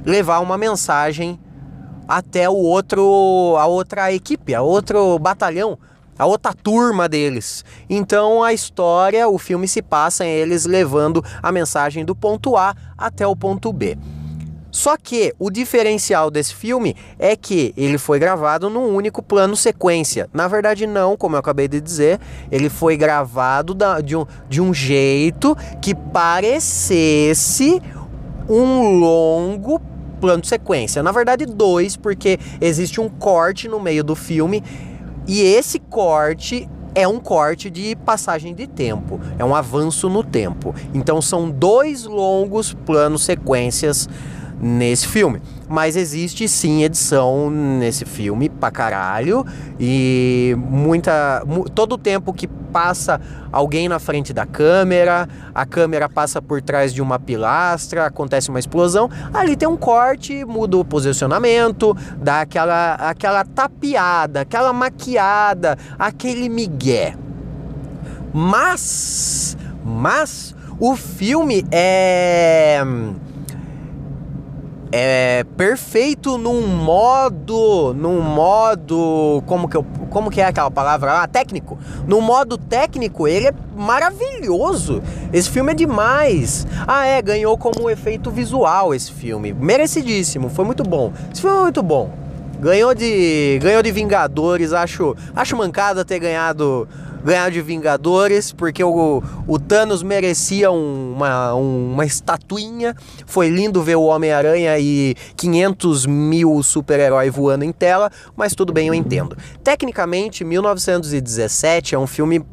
levar 0.05 0.41
uma 0.41 0.59
mensagem 0.59 1.39
até 2.09 2.51
o 2.51 2.57
outro 2.57 3.57
a 3.57 3.67
outra 3.67 4.13
equipe, 4.13 4.53
a 4.53 4.61
outro 4.63 5.17
batalhão, 5.21 5.79
a 6.21 6.27
outra 6.27 6.53
turma 6.53 7.09
deles. 7.09 7.65
Então 7.89 8.43
a 8.43 8.53
história, 8.53 9.27
o 9.27 9.39
filme 9.39 9.67
se 9.67 9.81
passa 9.81 10.23
em 10.23 10.29
eles 10.29 10.67
levando 10.67 11.25
a 11.43 11.51
mensagem 11.51 12.05
do 12.05 12.15
ponto 12.15 12.59
A 12.59 12.75
até 12.99 13.27
o 13.27 13.35
ponto 13.35 13.73
B. 13.73 13.97
Só 14.71 14.99
que 14.99 15.35
o 15.39 15.51
diferencial 15.51 16.31
desse 16.31 16.55
filme 16.55 16.95
é 17.19 17.35
que 17.35 17.73
ele 17.75 17.97
foi 17.97 18.19
gravado 18.19 18.69
num 18.69 18.95
único 18.95 19.23
plano 19.23 19.57
sequência. 19.57 20.29
Na 20.31 20.47
verdade, 20.47 20.87
não, 20.87 21.17
como 21.17 21.37
eu 21.37 21.41
acabei 21.41 21.67
de 21.67 21.81
dizer, 21.81 22.21
ele 22.53 22.69
foi 22.69 22.99
gravado 22.99 23.73
da, 23.73 24.03
de, 24.03 24.15
um, 24.15 24.27
de 24.47 24.61
um 24.61 24.75
jeito 24.75 25.57
que 25.81 25.95
parecesse 25.95 27.81
um 28.47 28.99
longo 28.99 29.81
plano 30.21 30.45
sequência. 30.45 31.03
Na 31.03 31.13
verdade, 31.13 31.47
dois, 31.47 31.97
porque 31.97 32.39
existe 32.61 33.01
um 33.01 33.09
corte 33.09 33.67
no 33.69 33.81
meio 33.81 34.05
do 34.05 34.15
filme 34.15 34.63
e 35.27 35.41
esse 35.41 35.79
corte 35.79 36.69
é 36.95 37.07
um 37.07 37.21
corte 37.21 37.71
de 37.71 37.95
passagem 37.97 38.55
de 38.55 38.67
tempo, 38.67 39.21
é 39.39 39.45
um 39.45 39.55
avanço 39.55 40.09
no 40.09 40.25
tempo. 40.25 40.75
Então 40.93 41.23
são 41.23 41.51
dois 41.51 42.05
longos 42.05 42.73
planos 42.73 43.23
sequências 43.23 44.09
nesse 44.61 45.09
filme. 45.09 45.41
Mas 45.69 45.97
existe 45.97 46.47
sim 46.49 46.83
edição 46.83 47.49
nesse 47.51 48.05
filme 48.05 48.49
pra 48.49 48.71
caralho. 48.71 49.47
E 49.79 50.55
muita. 50.59 51.43
Todo 51.75 51.93
o 51.93 51.99
tempo 51.99 52.33
que 52.33 52.47
passa 52.47 53.21
alguém 53.53 53.89
na 53.89 53.99
frente 53.99 54.33
da 54.33 54.47
câmera, 54.47 55.29
a 55.55 55.65
câmera 55.65 56.09
passa 56.09 56.41
por 56.43 56.61
trás 56.61 56.93
de 56.93 57.01
uma 57.03 57.19
pilastra, 57.19 58.07
acontece 58.07 58.49
uma 58.49 58.61
explosão, 58.61 59.11
ali 59.35 59.57
tem 59.57 59.69
um 59.69 59.77
corte, 59.77 60.45
muda 60.45 60.77
o 60.77 60.85
posicionamento, 60.85 61.97
dá 62.17 62.43
aquela, 62.43 62.95
aquela 62.95 63.45
tapeada, 63.45 64.43
aquela 64.43 64.73
maquiada, 64.73 65.77
aquele 65.99 66.49
migué. 66.49 67.15
Mas. 68.33 69.57
Mas. 69.85 70.55
O 70.83 70.97
filme 70.97 71.63
é 71.71 72.83
é 74.93 75.45
perfeito 75.57 76.37
num 76.37 76.67
modo, 76.67 77.95
num 77.95 78.21
modo, 78.21 79.43
como 79.47 79.69
que 79.69 79.77
eu, 79.77 79.85
como 80.11 80.31
que 80.31 80.41
é 80.41 80.47
aquela 80.47 80.71
palavra 80.71 81.13
lá, 81.13 81.27
técnico. 81.29 81.79
No 82.07 82.21
modo 82.21 82.59
técnico, 82.59 83.29
ele 83.29 83.49
é 83.49 83.55
maravilhoso. 83.77 85.03
Esse 85.33 85.49
filme 85.49 85.73
é 85.73 85.75
demais. 85.75 86.67
Ah, 86.87 87.07
é, 87.07 87.23
ganhou 87.23 87.57
como 87.57 87.89
efeito 87.89 88.31
visual 88.31 88.93
esse 88.95 89.13
filme. 89.13 89.53
Merecidíssimo, 89.53 90.49
foi 90.49 90.65
muito 90.65 90.83
bom. 90.83 91.13
Esse 91.33 91.43
filme 91.43 91.57
é 91.57 91.61
muito 91.61 91.83
bom. 91.83 92.11
Ganhou 92.59 92.95
de, 92.95 93.59
ganhou 93.63 93.83
de 93.83 93.91
Vingadores, 93.91 94.73
acho, 94.73 95.17
acho 95.35 95.57
mancada 95.57 96.05
ter 96.05 96.19
ganhado 96.19 96.87
ganhar 97.25 97.51
de 97.51 97.61
Vingadores, 97.61 98.53
porque 98.53 98.83
o, 98.83 99.23
o 99.47 99.59
Thanos 99.59 100.03
merecia 100.03 100.71
uma, 100.71 101.55
uma 101.55 102.05
estatuinha. 102.05 102.95
Foi 103.27 103.49
lindo 103.49 103.83
ver 103.83 103.97
o 103.97 104.03
Homem-Aranha 104.03 104.79
e 104.79 105.15
500 105.37 106.07
mil 106.07 106.63
super-heróis 106.63 107.33
voando 107.33 107.65
em 107.65 107.73
tela, 107.73 108.11
mas 108.37 108.55
tudo 108.55 108.73
bem, 108.73 108.89
eu 108.89 108.95
entendo. 108.95 109.37
Tecnicamente, 109.63 110.45
1917 110.45 111.95
é 111.95 111.99
um 111.99 112.07
filme 112.07 112.45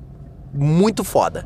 muito 0.53 1.03
foda. 1.03 1.45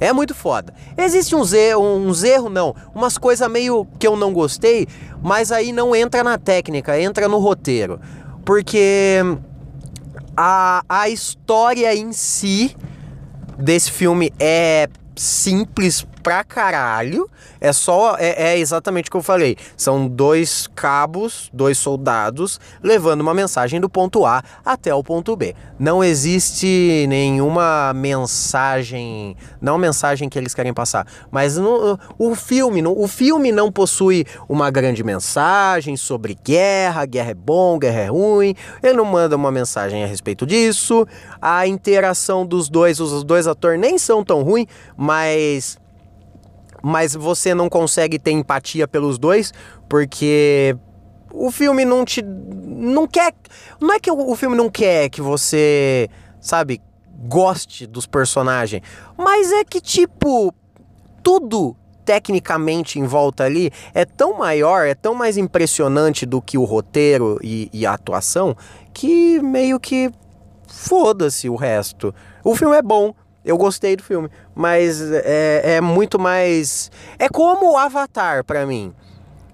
É 0.00 0.12
muito 0.12 0.34
foda. 0.34 0.74
Existe 0.98 1.36
uns 1.36 1.52
erros, 1.52 1.84
uns 1.84 2.24
erros 2.24 2.52
não, 2.52 2.74
umas 2.94 3.16
coisas 3.16 3.48
meio 3.48 3.86
que 3.98 4.06
eu 4.06 4.16
não 4.16 4.32
gostei, 4.32 4.88
mas 5.22 5.52
aí 5.52 5.72
não 5.72 5.94
entra 5.94 6.24
na 6.24 6.36
técnica, 6.36 7.00
entra 7.00 7.28
no 7.28 7.38
roteiro. 7.38 8.00
Porque 8.44 9.20
a, 10.36 10.84
a 10.88 11.08
história 11.08 11.94
em 11.94 12.12
si 12.12 12.76
desse 13.58 13.90
filme 13.90 14.32
é 14.38 14.88
simples 15.16 16.06
pra 16.24 16.42
caralho. 16.42 17.30
É 17.60 17.72
só. 17.72 18.16
É, 18.18 18.54
é, 18.54 18.58
exatamente 18.58 19.08
o 19.08 19.10
que 19.10 19.16
eu 19.16 19.22
falei. 19.22 19.56
São 19.76 20.08
dois 20.08 20.66
cabos, 20.74 21.50
dois 21.52 21.78
soldados, 21.78 22.58
levando 22.82 23.20
uma 23.20 23.34
mensagem 23.34 23.80
do 23.80 23.88
ponto 23.88 24.24
A 24.24 24.42
até 24.64 24.92
o 24.92 25.04
ponto 25.04 25.36
B. 25.36 25.54
Não 25.78 26.02
existe 26.02 27.04
nenhuma 27.08 27.92
mensagem. 27.94 29.36
Não 29.60 29.76
mensagem 29.78 30.28
que 30.28 30.38
eles 30.38 30.54
querem 30.54 30.72
passar. 30.72 31.06
Mas 31.30 31.56
no, 31.58 31.98
o 32.18 32.34
filme. 32.34 32.80
No, 32.80 32.98
o 32.98 33.06
filme 33.06 33.52
não 33.52 33.70
possui 33.70 34.24
uma 34.48 34.70
grande 34.70 35.04
mensagem 35.04 35.96
sobre 35.96 36.36
guerra, 36.42 37.04
guerra 37.04 37.30
é 37.32 37.34
bom, 37.34 37.78
guerra 37.78 38.00
é 38.00 38.06
ruim. 38.06 38.54
Ele 38.82 38.94
não 38.94 39.04
manda 39.04 39.36
uma 39.36 39.52
mensagem 39.52 40.02
a 40.02 40.06
respeito 40.06 40.46
disso. 40.46 41.06
A 41.40 41.66
interação 41.66 42.46
dos 42.46 42.70
dois, 42.70 42.98
os 42.98 43.22
dois 43.22 43.46
atores 43.46 43.78
nem 43.78 43.98
são 43.98 44.24
tão 44.24 44.42
ruins, 44.42 44.66
mas 44.96 45.78
mas 46.84 47.14
você 47.14 47.54
não 47.54 47.70
consegue 47.70 48.18
ter 48.18 48.32
empatia 48.32 48.86
pelos 48.86 49.18
dois, 49.18 49.54
porque 49.88 50.76
o 51.32 51.50
filme 51.50 51.82
não 51.82 52.04
te 52.04 52.22
não 52.22 53.06
quer, 53.06 53.32
não 53.80 53.94
é 53.94 53.98
que 53.98 54.10
o 54.10 54.36
filme 54.36 54.54
não 54.54 54.68
quer 54.68 55.08
que 55.08 55.22
você, 55.22 56.10
sabe, 56.38 56.82
goste 57.26 57.86
dos 57.86 58.06
personagens, 58.06 58.82
mas 59.16 59.50
é 59.50 59.64
que 59.64 59.80
tipo 59.80 60.52
tudo 61.22 61.74
tecnicamente 62.04 62.98
em 62.98 63.04
volta 63.04 63.44
ali 63.44 63.72
é 63.94 64.04
tão 64.04 64.36
maior, 64.36 64.86
é 64.86 64.94
tão 64.94 65.14
mais 65.14 65.38
impressionante 65.38 66.26
do 66.26 66.42
que 66.42 66.58
o 66.58 66.64
roteiro 66.64 67.38
e, 67.42 67.70
e 67.72 67.86
a 67.86 67.94
atuação, 67.94 68.54
que 68.92 69.40
meio 69.40 69.80
que 69.80 70.10
foda-se 70.68 71.48
o 71.48 71.56
resto. 71.56 72.14
O 72.44 72.54
filme 72.54 72.76
é 72.76 72.82
bom, 72.82 73.14
eu 73.44 73.58
gostei 73.58 73.94
do 73.94 74.02
filme, 74.02 74.28
mas 74.54 75.00
é, 75.12 75.76
é 75.76 75.80
muito 75.80 76.18
mais. 76.18 76.90
É 77.18 77.28
como 77.28 77.72
o 77.72 77.76
Avatar 77.76 78.44
para 78.44 78.64
mim. 78.66 78.94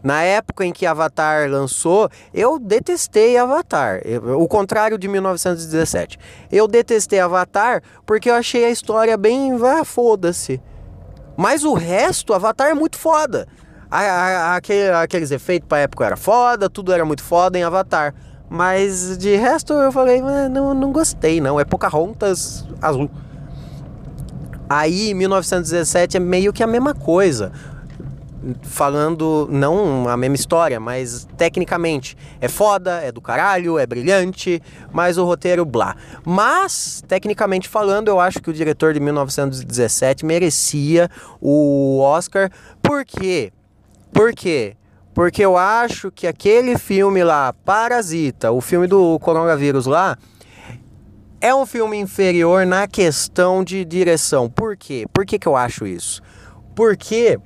Na 0.02 0.22
época 0.22 0.64
em 0.64 0.72
que 0.72 0.86
Avatar 0.86 1.50
lançou, 1.50 2.08
eu 2.32 2.58
detestei 2.58 3.36
Avatar. 3.36 4.00
o 4.38 4.48
contrário 4.48 4.96
de 4.96 5.06
1917. 5.06 6.18
Eu 6.50 6.66
detestei 6.66 7.20
Avatar 7.20 7.82
porque 8.06 8.30
eu 8.30 8.34
achei 8.34 8.64
a 8.64 8.70
história 8.70 9.16
bem. 9.18 9.52
Ah, 9.62 9.84
foda-se. 9.84 10.60
Mas 11.36 11.64
o 11.64 11.74
resto, 11.74 12.32
Avatar 12.32 12.68
é 12.68 12.74
muito 12.74 12.96
foda. 12.96 13.46
A, 13.90 14.00
a, 14.00 14.56
aquele, 14.56 14.90
aqueles 14.90 15.30
efeitos 15.30 15.68
pra 15.68 15.78
época 15.78 16.06
era 16.06 16.16
foda, 16.16 16.70
tudo 16.70 16.92
era 16.92 17.04
muito 17.04 17.22
foda 17.22 17.58
em 17.58 17.62
Avatar. 17.62 18.14
Mas 18.48 19.18
de 19.18 19.36
resto 19.36 19.72
eu 19.74 19.92
falei, 19.92 20.22
não, 20.50 20.72
não 20.72 20.92
gostei, 20.92 21.40
não. 21.40 21.60
É 21.60 21.64
Pocahontas 21.64 22.66
azul. 22.80 23.10
Aí, 24.72 25.12
1917 25.14 26.16
é 26.16 26.20
meio 26.20 26.52
que 26.52 26.62
a 26.62 26.66
mesma 26.66 26.94
coisa. 26.94 27.50
Falando, 28.62 29.48
não 29.50 30.08
a 30.08 30.16
mesma 30.16 30.36
história, 30.36 30.78
mas 30.78 31.26
tecnicamente. 31.36 32.16
É 32.40 32.46
foda, 32.46 33.00
é 33.00 33.10
do 33.10 33.20
caralho, 33.20 33.80
é 33.80 33.84
brilhante, 33.84 34.62
mas 34.92 35.18
o 35.18 35.24
roteiro 35.24 35.64
blá. 35.64 35.96
Mas, 36.24 37.02
tecnicamente 37.08 37.68
falando, 37.68 38.06
eu 38.06 38.20
acho 38.20 38.40
que 38.40 38.48
o 38.48 38.52
diretor 38.52 38.94
de 38.94 39.00
1917 39.00 40.24
merecia 40.24 41.10
o 41.40 41.98
Oscar. 41.98 42.48
Por 42.80 43.04
quê? 43.04 43.52
Por 44.12 44.32
quê? 44.32 44.76
Porque 45.12 45.44
eu 45.44 45.56
acho 45.56 46.12
que 46.12 46.28
aquele 46.28 46.78
filme 46.78 47.24
lá, 47.24 47.52
Parasita, 47.64 48.52
o 48.52 48.60
filme 48.60 48.86
do 48.86 49.18
coronavírus 49.18 49.86
lá, 49.86 50.16
é 51.40 51.54
um 51.54 51.64
filme 51.64 51.96
inferior 51.96 52.66
na 52.66 52.86
questão 52.86 53.64
de 53.64 53.82
direção. 53.82 54.50
Por 54.70 54.76
quê? 54.76 55.04
Por 55.12 55.26
que, 55.26 55.36
que 55.36 55.48
eu 55.48 55.56
acho 55.56 55.84
isso? 55.84 56.22
Porque 56.76 57.40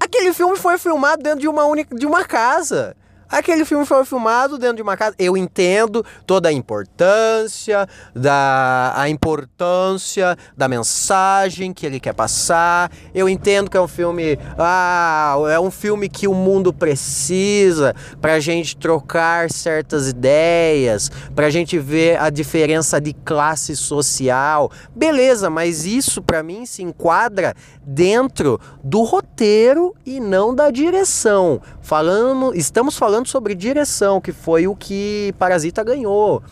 aquele 0.00 0.32
filme 0.32 0.56
foi 0.56 0.78
filmado 0.78 1.22
dentro 1.22 1.40
de 1.40 1.48
uma 1.48 1.66
única 1.66 1.94
de 1.94 2.06
uma 2.06 2.24
casa. 2.24 2.96
Aquele 3.28 3.64
filme 3.64 3.84
foi 3.84 4.04
filmado 4.04 4.56
dentro 4.56 4.76
de 4.76 4.82
uma 4.82 4.96
casa. 4.96 5.14
Eu 5.18 5.36
entendo 5.36 6.04
toda 6.26 6.48
a 6.48 6.52
importância 6.52 7.88
da 8.14 8.92
a 8.94 9.08
importância 9.08 10.36
da 10.56 10.68
mensagem 10.68 11.72
que 11.72 11.84
ele 11.84 11.98
quer 11.98 12.14
passar. 12.14 12.90
Eu 13.14 13.28
entendo 13.28 13.70
que 13.70 13.76
é 13.76 13.80
um 13.80 13.88
filme, 13.88 14.38
ah, 14.56 15.36
é 15.50 15.58
um 15.58 15.70
filme 15.70 16.08
que 16.08 16.28
o 16.28 16.34
mundo 16.34 16.72
precisa 16.72 17.94
para 18.20 18.38
gente 18.38 18.76
trocar 18.76 19.50
certas 19.50 20.08
ideias, 20.08 21.10
para 21.34 21.50
gente 21.50 21.78
ver 21.78 22.20
a 22.20 22.30
diferença 22.30 23.00
de 23.00 23.12
classe 23.12 23.74
social. 23.74 24.70
Beleza, 24.94 25.50
mas 25.50 25.84
isso 25.84 26.22
para 26.22 26.42
mim 26.42 26.64
se 26.64 26.82
enquadra 26.82 27.54
dentro 27.84 28.60
do 28.82 29.02
roteiro 29.02 29.94
e 30.04 30.20
não 30.20 30.54
da 30.54 30.70
direção. 30.70 31.60
Falando, 31.86 32.52
estamos 32.52 32.98
falando 32.98 33.28
sobre 33.28 33.54
direção, 33.54 34.20
que 34.20 34.32
foi 34.32 34.66
o 34.66 34.74
que 34.74 35.32
Parasita 35.38 35.84
ganhou 35.84 36.42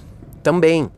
também. 0.44 0.88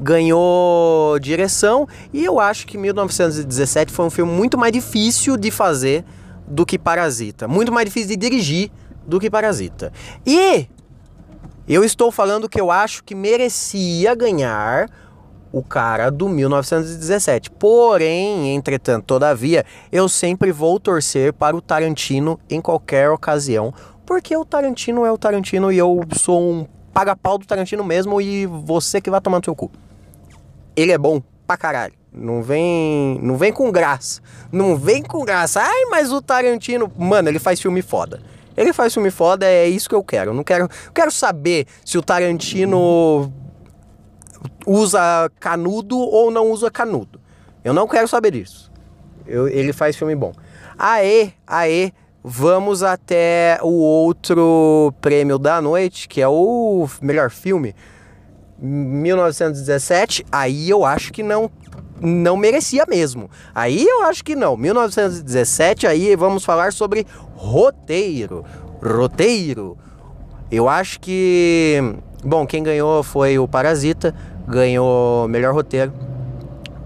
Ganhou 0.00 1.16
direção 1.20 1.86
e 2.12 2.24
eu 2.24 2.40
acho 2.40 2.66
que 2.66 2.76
1917 2.76 3.92
foi 3.92 4.06
um 4.06 4.10
filme 4.10 4.32
muito 4.32 4.58
mais 4.58 4.72
difícil 4.72 5.36
de 5.36 5.52
fazer 5.52 6.04
do 6.48 6.66
que 6.66 6.76
Parasita, 6.76 7.46
muito 7.46 7.70
mais 7.70 7.86
difícil 7.86 8.08
de 8.08 8.16
dirigir 8.16 8.72
do 9.06 9.20
que 9.20 9.30
Parasita. 9.30 9.92
E 10.26 10.66
eu 11.68 11.84
estou 11.84 12.10
falando 12.10 12.48
que 12.48 12.60
eu 12.60 12.72
acho 12.72 13.04
que 13.04 13.14
merecia 13.14 14.16
ganhar 14.16 14.90
o 15.52 15.62
cara 15.62 16.10
do 16.10 16.28
1917. 16.28 17.50
Porém, 17.50 18.54
entretanto, 18.54 19.04
todavia, 19.04 19.64
eu 19.90 20.08
sempre 20.08 20.52
vou 20.52 20.78
torcer 20.78 21.32
para 21.32 21.56
o 21.56 21.60
Tarantino 21.60 22.38
em 22.48 22.60
qualquer 22.60 23.10
ocasião, 23.10 23.72
porque 24.04 24.36
o 24.36 24.44
Tarantino 24.44 25.04
é 25.04 25.12
o 25.12 25.18
Tarantino 25.18 25.72
e 25.72 25.78
eu 25.78 26.00
sou 26.16 26.40
um 26.40 26.66
paga-pau 26.92 27.38
do 27.38 27.46
Tarantino 27.46 27.84
mesmo 27.84 28.20
e 28.20 28.46
você 28.46 29.00
que 29.00 29.10
vai 29.10 29.20
tomar 29.20 29.38
no 29.38 29.44
seu 29.44 29.54
cu. 29.54 29.70
Ele 30.74 30.92
é 30.92 30.98
bom 30.98 31.22
pra 31.46 31.56
caralho. 31.56 31.94
Não 32.12 32.42
vem, 32.42 33.18
não 33.22 33.36
vem 33.36 33.52
com 33.52 33.70
graça. 33.70 34.20
Não 34.50 34.76
vem 34.76 35.02
com 35.02 35.24
graça. 35.24 35.60
Ai, 35.60 35.84
mas 35.90 36.12
o 36.12 36.22
Tarantino, 36.22 36.90
mano, 36.96 37.28
ele 37.28 37.38
faz 37.38 37.60
filme 37.60 37.82
foda. 37.82 38.20
Ele 38.56 38.72
faz 38.72 38.92
filme 38.92 39.10
foda, 39.10 39.46
é 39.46 39.68
isso 39.68 39.88
que 39.88 39.94
eu 39.94 40.02
quero. 40.02 40.30
Eu 40.30 40.34
não 40.34 40.42
quero, 40.42 40.68
quero 40.92 41.12
saber 41.12 41.66
se 41.84 41.96
o 41.96 42.02
Tarantino 42.02 43.32
usa 44.66 45.30
canudo 45.40 45.98
ou 45.98 46.30
não 46.30 46.50
usa 46.50 46.70
canudo. 46.70 47.20
Eu 47.64 47.72
não 47.72 47.86
quero 47.86 48.08
saber 48.08 48.32
disso. 48.32 48.70
Eu, 49.26 49.48
ele 49.48 49.72
faz 49.72 49.96
filme 49.96 50.14
bom. 50.14 50.32
Aê, 50.78 51.32
aê, 51.46 51.92
vamos 52.22 52.82
até 52.82 53.58
o 53.62 53.72
outro 53.72 54.92
prêmio 55.00 55.38
da 55.38 55.60
noite, 55.60 56.08
que 56.08 56.20
é 56.20 56.28
o 56.28 56.88
melhor 57.02 57.30
filme. 57.30 57.74
1917, 58.58 60.24
aí 60.32 60.68
eu 60.68 60.84
acho 60.84 61.12
que 61.12 61.22
não 61.22 61.50
não 62.00 62.36
merecia 62.36 62.84
mesmo. 62.88 63.28
Aí 63.52 63.84
eu 63.84 64.04
acho 64.04 64.24
que 64.24 64.36
não. 64.36 64.56
1917, 64.56 65.86
aí 65.86 66.14
vamos 66.14 66.44
falar 66.44 66.72
sobre 66.72 67.04
roteiro. 67.34 68.44
Roteiro. 68.80 69.76
Eu 70.50 70.68
acho 70.68 71.00
que 71.00 71.82
bom, 72.24 72.46
quem 72.46 72.62
ganhou 72.62 73.02
foi 73.02 73.38
o 73.38 73.48
Parasita, 73.48 74.14
ganhou 74.48 75.28
melhor 75.28 75.54
roteiro. 75.54 75.92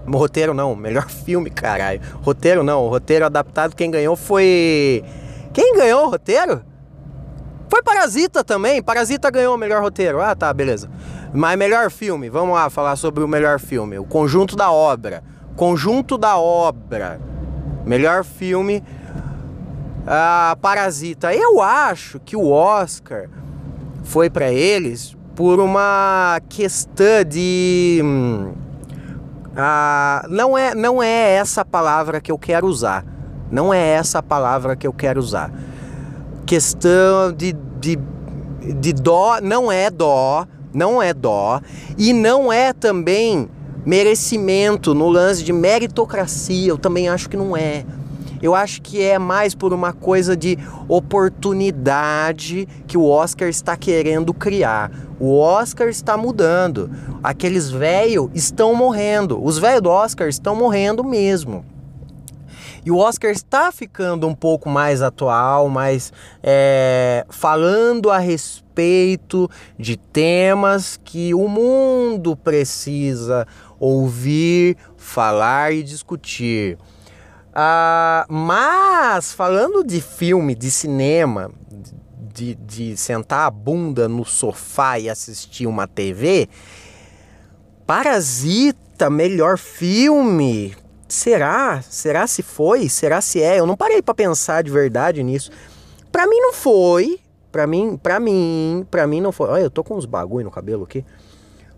Roteiro 0.05 0.53
não, 0.53 0.75
melhor 0.75 1.09
filme, 1.25 1.49
caralho. 1.49 2.01
Roteiro 2.21 2.63
não, 2.63 2.87
roteiro 2.87 3.25
adaptado, 3.25 3.75
quem 3.75 3.89
ganhou 3.89 4.15
foi. 4.15 5.03
Quem 5.53 5.75
ganhou 5.75 6.07
o 6.07 6.09
roteiro? 6.09 6.61
Foi 7.69 7.81
Parasita 7.81 8.43
também. 8.43 8.83
Parasita 8.83 9.31
ganhou 9.31 9.55
o 9.55 9.57
melhor 9.57 9.81
roteiro. 9.81 10.21
Ah, 10.21 10.35
tá, 10.35 10.53
beleza. 10.53 10.89
Mas 11.33 11.57
melhor 11.57 11.89
filme, 11.89 12.29
vamos 12.29 12.53
lá 12.53 12.69
falar 12.69 12.95
sobre 12.95 13.23
o 13.23 13.27
melhor 13.27 13.59
filme. 13.59 13.97
O 13.97 14.03
conjunto 14.03 14.55
da 14.55 14.71
obra. 14.71 15.23
Conjunto 15.55 16.17
da 16.17 16.37
obra. 16.37 17.19
Melhor 17.85 18.23
filme. 18.23 18.83
Ah, 20.05 20.55
Parasita. 20.61 21.33
Eu 21.33 21.61
acho 21.61 22.19
que 22.19 22.35
o 22.35 22.51
Oscar 22.51 23.27
foi 24.03 24.29
para 24.29 24.51
eles 24.51 25.15
por 25.35 25.59
uma 25.59 26.39
questão 26.49 27.23
de. 27.27 28.01
Ah, 29.55 30.25
não, 30.29 30.57
é, 30.57 30.73
não 30.73 31.01
é 31.01 31.35
essa 31.35 31.63
palavra 31.63 32.19
que 32.19 32.31
eu 32.31 32.37
quero 32.37 32.67
usar. 32.67 33.05
Não 33.51 33.73
é 33.73 33.79
essa 33.79 34.21
palavra 34.21 34.75
que 34.75 34.87
eu 34.87 34.93
quero 34.93 35.19
usar. 35.19 35.51
Questão 36.45 37.31
de, 37.31 37.53
de, 37.79 37.99
de 38.79 38.93
dó, 38.93 39.39
não 39.41 39.71
é 39.71 39.89
dó, 39.89 40.47
não 40.73 41.01
é 41.01 41.13
dó, 41.13 41.61
e 41.97 42.13
não 42.13 42.51
é 42.51 42.73
também 42.73 43.47
merecimento 43.85 44.93
no 44.93 45.09
lance 45.09 45.43
de 45.43 45.53
meritocracia, 45.53 46.69
eu 46.69 46.77
também 46.77 47.09
acho 47.09 47.29
que 47.29 47.37
não 47.37 47.55
é. 47.55 47.85
Eu 48.43 48.53
acho 48.53 48.81
que 48.81 49.01
é 49.01 49.17
mais 49.17 49.55
por 49.55 49.71
uma 49.71 49.93
coisa 49.93 50.35
de 50.35 50.59
oportunidade 50.89 52.67
que 52.85 52.97
o 52.97 53.05
Oscar 53.05 53.47
está 53.47 53.77
querendo 53.77 54.33
criar. 54.33 54.91
O 55.17 55.39
Oscar 55.39 55.87
está 55.87 56.17
mudando. 56.17 56.91
Aqueles 57.23 57.69
velhos 57.69 58.29
estão 58.33 58.75
morrendo. 58.75 59.41
Os 59.41 59.57
velhos 59.57 59.81
do 59.81 59.89
Oscar 59.89 60.27
estão 60.27 60.57
morrendo 60.57 61.05
mesmo. 61.05 61.63
E 62.85 62.91
o 62.91 62.97
Oscar 62.97 63.31
está 63.31 63.71
ficando 63.71 64.27
um 64.27 64.35
pouco 64.35 64.67
mais 64.67 65.01
atual, 65.01 65.69
mais 65.69 66.11
é, 66.43 67.25
falando 67.29 68.11
a 68.11 68.17
respeito 68.17 69.49
de 69.79 69.95
temas 69.95 70.99
que 71.01 71.33
o 71.33 71.47
mundo 71.47 72.35
precisa 72.35 73.47
ouvir, 73.79 74.75
falar 74.97 75.73
e 75.73 75.81
discutir. 75.81 76.77
Ah, 77.55 78.25
mas 78.27 79.31
falando 79.31 79.83
de 79.83 80.01
filme, 80.01 80.55
de 80.55 80.71
cinema, 80.71 81.51
de, 82.33 82.55
de 82.55 82.97
sentar 82.97 83.45
a 83.47 83.51
bunda 83.51 84.09
no 84.09 84.25
sofá 84.25 84.97
e 84.97 85.09
assistir 85.09 85.67
uma 85.67 85.87
TV, 85.87 86.49
Parasita, 87.85 89.09
melhor 89.09 89.57
filme. 89.57 90.75
Será? 91.07 91.81
Será 91.81 92.25
se 92.25 92.41
foi? 92.41 92.89
Será 92.89 93.21
se 93.21 93.41
é? 93.41 93.59
Eu 93.59 93.67
não 93.67 93.75
parei 93.75 94.01
para 94.01 94.15
pensar 94.15 94.63
de 94.63 94.71
verdade 94.71 95.21
nisso. 95.21 95.51
Para 96.11 96.25
mim 96.25 96.39
não 96.39 96.53
foi. 96.53 97.19
Para 97.51 97.67
mim, 97.67 97.99
para 98.01 98.19
mim, 98.19 98.87
para 98.89 99.05
mim 99.05 99.21
não 99.21 99.31
foi. 99.31 99.49
Olha, 99.49 99.61
eu 99.63 99.69
tô 99.69 99.83
com 99.83 99.95
uns 99.95 100.05
bagulho 100.05 100.45
no 100.45 100.49
cabelo 100.49 100.85
aqui. 100.85 101.05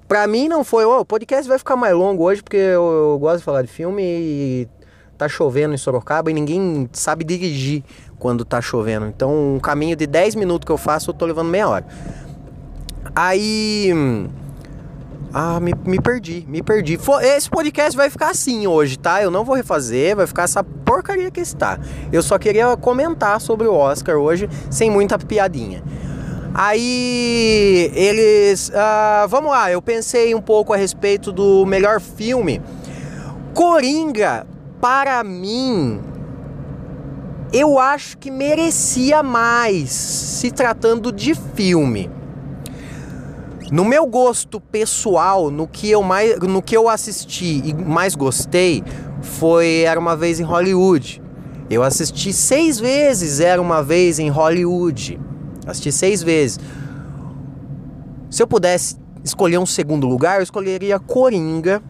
Pra 0.07 0.27
mim 0.27 0.47
não 0.47 0.63
foi. 0.63 0.85
Oh, 0.85 0.99
o 0.99 1.05
podcast 1.05 1.49
vai 1.49 1.57
ficar 1.57 1.75
mais 1.75 1.93
longo 1.93 2.23
hoje 2.23 2.41
porque 2.41 2.55
eu, 2.55 2.83
eu 2.83 3.19
gosto 3.19 3.39
de 3.39 3.43
falar 3.43 3.63
de 3.63 3.67
filme 3.67 4.03
e 4.03 4.67
tá 5.15 5.27
chovendo 5.27 5.73
em 5.73 5.77
Sorocaba 5.77 6.29
e 6.29 6.33
ninguém 6.33 6.89
sabe 6.93 7.23
dirigir 7.23 7.83
quando 8.19 8.45
tá 8.45 8.61
chovendo. 8.61 9.07
Então, 9.07 9.55
um 9.55 9.59
caminho 9.59 9.95
de 9.95 10.05
10 10.05 10.35
minutos 10.35 10.65
que 10.65 10.71
eu 10.71 10.77
faço, 10.77 11.09
eu 11.09 11.13
tô 11.13 11.25
levando 11.25 11.49
meia 11.49 11.67
hora. 11.67 11.85
Aí. 13.15 13.91
Ah, 15.33 15.59
me, 15.59 15.73
me 15.85 15.99
perdi, 15.99 16.45
me 16.47 16.63
perdi. 16.63 16.97
Esse 17.21 17.49
podcast 17.49 17.95
vai 17.95 18.09
ficar 18.09 18.29
assim 18.29 18.67
hoje, 18.67 18.97
tá? 18.97 19.21
Eu 19.21 19.29
não 19.29 19.43
vou 19.43 19.53
refazer, 19.53 20.15
vai 20.15 20.25
ficar 20.25 20.43
essa 20.43 20.63
porcaria 20.63 21.29
que 21.29 21.41
está. 21.41 21.77
Eu 22.11 22.23
só 22.23 22.37
queria 22.39 22.77
comentar 22.77 23.41
sobre 23.41 23.67
o 23.67 23.73
Oscar 23.73 24.15
hoje, 24.15 24.49
sem 24.69 24.89
muita 24.89 25.19
piadinha. 25.19 25.83
Aí 26.53 27.91
eles. 27.93 28.69
Uh, 28.69 29.27
vamos 29.27 29.51
lá, 29.51 29.69
eu 29.69 29.81
pensei 29.81 30.33
um 30.33 30.41
pouco 30.41 30.71
a 30.71 30.77
respeito 30.77 31.33
do 31.33 31.65
melhor 31.65 31.99
filme. 31.99 32.61
Coringa 33.53 34.47
para 34.85 35.23
mim, 35.23 35.99
eu 37.51 37.79
acho 37.79 38.19
que 38.19 38.29
merecia 38.29 39.23
mais 39.23 39.89
se 39.89 40.51
tratando 40.51 41.11
de 41.11 41.33
filme. 41.33 42.07
No 43.71 43.83
meu 43.83 44.05
gosto 44.05 44.61
pessoal, 44.61 45.49
no 45.49 45.67
que 45.67 45.89
eu 45.89 46.03
mais, 46.03 46.37
no 46.37 46.61
que 46.61 46.77
eu 46.77 46.87
assisti 46.87 47.63
e 47.65 47.73
mais 47.73 48.13
gostei, 48.13 48.83
foi 49.23 49.79
Era 49.79 49.99
uma 49.99 50.15
vez 50.15 50.39
em 50.39 50.43
Hollywood. 50.43 51.19
Eu 51.67 51.81
assisti 51.81 52.31
seis 52.31 52.79
vezes 52.79 53.39
Era 53.39 53.59
uma 53.59 53.81
vez 53.81 54.19
em 54.19 54.29
Hollywood. 54.29 55.19
Assisti 55.65 55.91
seis 55.91 56.21
vezes. 56.21 56.59
Se 58.29 58.43
eu 58.43 58.45
pudesse 58.45 58.97
escolher 59.23 59.57
um 59.57 59.65
segundo 59.65 60.05
lugar, 60.05 60.37
eu 60.37 60.43
escolheria 60.43 60.99
Coringa 60.99 61.81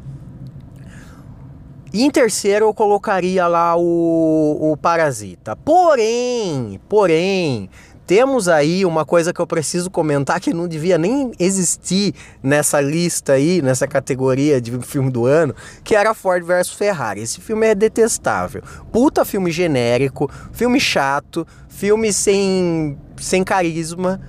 e 1.95 2.03
em 2.03 2.12
terceiro 2.12 2.65
eu 2.65 2.73
colocaria 2.73 3.47
lá 3.47 3.77
o, 3.77 4.73
o 4.73 4.75
Parasita. 4.75 5.55
Porém, 5.55 6.77
porém, 6.89 7.69
temos 8.05 8.49
aí 8.49 8.86
uma 8.86 9.05
coisa 9.05 9.31
que 9.31 9.39
eu 9.39 9.47
preciso 9.47 9.89
comentar 9.89 10.41
que 10.41 10.53
não 10.53 10.67
devia 10.67 10.97
nem 10.97 11.31
existir 11.39 12.13
nessa 12.43 12.81
lista 12.81 13.31
aí, 13.31 13.62
nessa 13.62 13.88
categoria 13.88 14.60
de 14.60 14.77
filme 14.81 15.10
do 15.10 15.25
ano, 15.25 15.55
que 15.86 15.95
era 15.95 16.13
Ford 16.13 16.43
vs 16.43 16.71
Ferrari. 16.71 17.21
Esse 17.21 17.39
filme 17.39 17.65
é 17.65 17.73
detestável. 17.73 18.62
Puta 18.91 19.23
filme 19.23 19.49
genérico, 19.49 20.29
filme 20.51 20.81
chato, 20.81 21.47
filme 21.69 22.12
sem, 22.12 22.97
sem 23.15 23.41
carisma, 23.41 24.19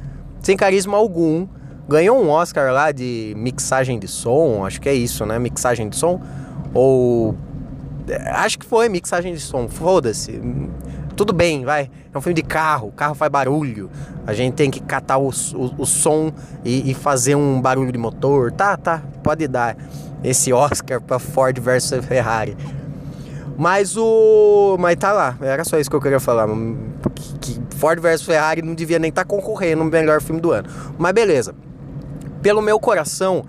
sem 0.40 0.56
carisma 0.56 0.96
algum. 0.96 1.48
Ganhou 1.88 2.22
um 2.22 2.28
Oscar 2.28 2.72
lá 2.72 2.92
de 2.92 3.34
mixagem 3.36 3.98
de 3.98 4.06
som, 4.06 4.64
acho 4.64 4.80
que 4.80 4.88
é 4.88 4.94
isso, 4.94 5.26
né? 5.26 5.36
Mixagem 5.36 5.88
de 5.88 5.96
som. 5.96 6.22
Ou 6.72 7.36
Acho 8.32 8.58
que 8.58 8.66
foi 8.66 8.88
mixagem 8.88 9.34
de 9.34 9.40
som, 9.40 9.68
foda-se. 9.68 10.40
Tudo 11.16 11.32
bem, 11.32 11.64
vai. 11.64 11.90
É 12.12 12.18
um 12.18 12.20
filme 12.20 12.34
de 12.34 12.42
carro, 12.42 12.88
o 12.88 12.92
carro 12.92 13.14
faz 13.14 13.30
barulho. 13.30 13.90
A 14.26 14.34
gente 14.34 14.54
tem 14.54 14.70
que 14.70 14.80
catar 14.80 15.18
o, 15.18 15.28
o, 15.28 15.74
o 15.78 15.86
som 15.86 16.32
e, 16.64 16.90
e, 16.90 16.94
fazer 16.94 17.34
um 17.34 17.60
barulho 17.60 17.90
de 17.90 17.98
motor. 17.98 18.52
Tá, 18.52 18.76
tá, 18.76 19.02
pode 19.22 19.48
dar 19.48 19.76
esse 20.22 20.52
Oscar 20.52 21.00
pra 21.00 21.18
Ford 21.18 21.58
versus 21.58 22.04
Ferrari. 22.04 22.56
Mas 23.56 23.96
o. 23.96 24.76
Mas 24.78 24.96
tá 24.96 25.12
lá, 25.12 25.36
era 25.40 25.64
só 25.64 25.78
isso 25.78 25.88
que 25.88 25.96
eu 25.96 26.00
queria 26.00 26.20
falar. 26.20 26.46
Que, 27.14 27.38
que 27.38 27.76
Ford 27.76 27.98
versus 27.98 28.26
Ferrari 28.26 28.60
não 28.60 28.74
devia 28.74 28.98
nem 28.98 29.08
estar 29.08 29.24
tá 29.24 29.28
concorrendo 29.28 29.82
no 29.82 29.90
melhor 29.90 30.20
filme 30.20 30.40
do 30.40 30.52
ano. 30.52 30.68
Mas 30.98 31.12
beleza. 31.12 31.54
Pelo 32.42 32.60
meu 32.60 32.78
coração, 32.78 33.44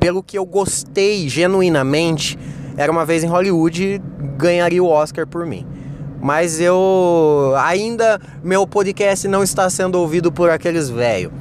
pelo 0.00 0.22
que 0.22 0.36
eu 0.36 0.44
gostei 0.44 1.28
genuinamente 1.28 2.36
era 2.76 2.90
uma 2.90 3.04
vez 3.04 3.24
em 3.24 3.26
Hollywood 3.26 4.00
ganharia 4.36 4.82
o 4.82 4.86
Oscar 4.86 5.26
por 5.26 5.46
mim. 5.46 5.66
Mas 6.20 6.60
eu 6.60 7.54
ainda 7.56 8.20
meu 8.42 8.66
podcast 8.66 9.26
não 9.26 9.42
está 9.42 9.68
sendo 9.70 9.96
ouvido 9.96 10.30
por 10.30 10.50
aqueles 10.50 10.90
velhos. 10.90 11.32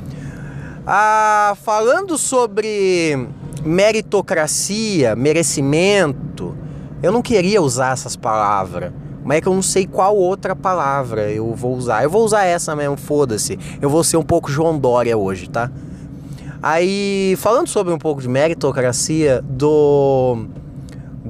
Ah, 0.87 1.55
falando 1.63 2.17
sobre 2.17 3.27
meritocracia, 3.63 5.15
merecimento, 5.15 6.55
eu 7.03 7.11
não 7.11 7.21
queria 7.21 7.61
usar 7.61 7.93
essas 7.93 8.15
palavras. 8.15 8.91
Mas 9.23 9.37
é 9.37 9.41
que 9.41 9.47
eu 9.47 9.53
não 9.53 9.61
sei 9.61 9.85
qual 9.85 10.15
outra 10.15 10.55
palavra 10.55 11.29
eu 11.29 11.53
vou 11.53 11.75
usar. 11.75 12.03
Eu 12.03 12.09
vou 12.09 12.23
usar 12.23 12.45
essa 12.45 12.75
mesmo, 12.75 12.97
foda-se. 12.97 13.59
Eu 13.81 13.89
vou 13.89 14.03
ser 14.03 14.17
um 14.17 14.23
pouco 14.23 14.49
João 14.49 14.79
Dória 14.79 15.15
hoje, 15.17 15.49
tá? 15.49 15.69
Aí, 16.61 17.35
falando 17.37 17.67
sobre 17.67 17.93
um 17.93 17.97
pouco 17.97 18.21
de 18.21 18.27
meritocracia 18.27 19.41
do 19.43 20.47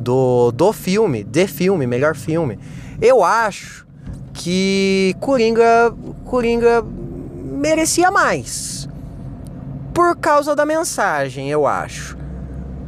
do, 0.09 0.51
do 0.51 0.73
filme, 0.73 1.23
de 1.23 1.45
filme, 1.45 1.85
melhor 1.85 2.15
filme. 2.15 2.57
Eu 2.99 3.23
acho 3.23 3.85
que 4.33 5.15
Coringa, 5.19 5.93
Coringa 6.25 6.83
merecia 6.83 8.09
mais. 8.09 8.89
Por 9.93 10.15
causa 10.15 10.55
da 10.55 10.65
mensagem, 10.65 11.51
eu 11.51 11.67
acho. 11.67 12.17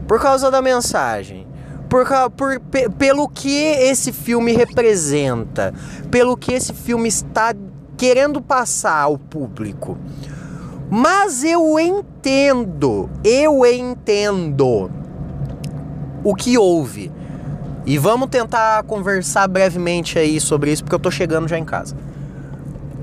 Por 0.07 0.19
causa 0.19 0.49
da 0.49 0.63
mensagem. 0.63 1.45
Por, 1.87 2.07
por, 2.31 2.59
pelo 2.97 3.29
que 3.29 3.55
esse 3.55 4.11
filme 4.11 4.53
representa. 4.53 5.75
Pelo 6.09 6.35
que 6.35 6.53
esse 6.53 6.73
filme 6.73 7.07
está 7.07 7.53
querendo 7.97 8.41
passar 8.41 9.01
ao 9.03 9.15
público. 9.19 9.95
Mas 10.89 11.43
eu 11.43 11.79
entendo, 11.79 13.11
eu 13.23 13.63
entendo 13.63 14.89
o 16.23 16.35
que 16.35 16.57
houve. 16.57 17.11
E 17.85 17.97
vamos 17.97 18.29
tentar 18.29 18.83
conversar 18.83 19.47
brevemente 19.47 20.19
aí 20.19 20.39
sobre 20.39 20.71
isso, 20.71 20.83
porque 20.83 20.95
eu 20.95 20.99
tô 20.99 21.09
chegando 21.09 21.47
já 21.47 21.57
em 21.57 21.65
casa. 21.65 21.95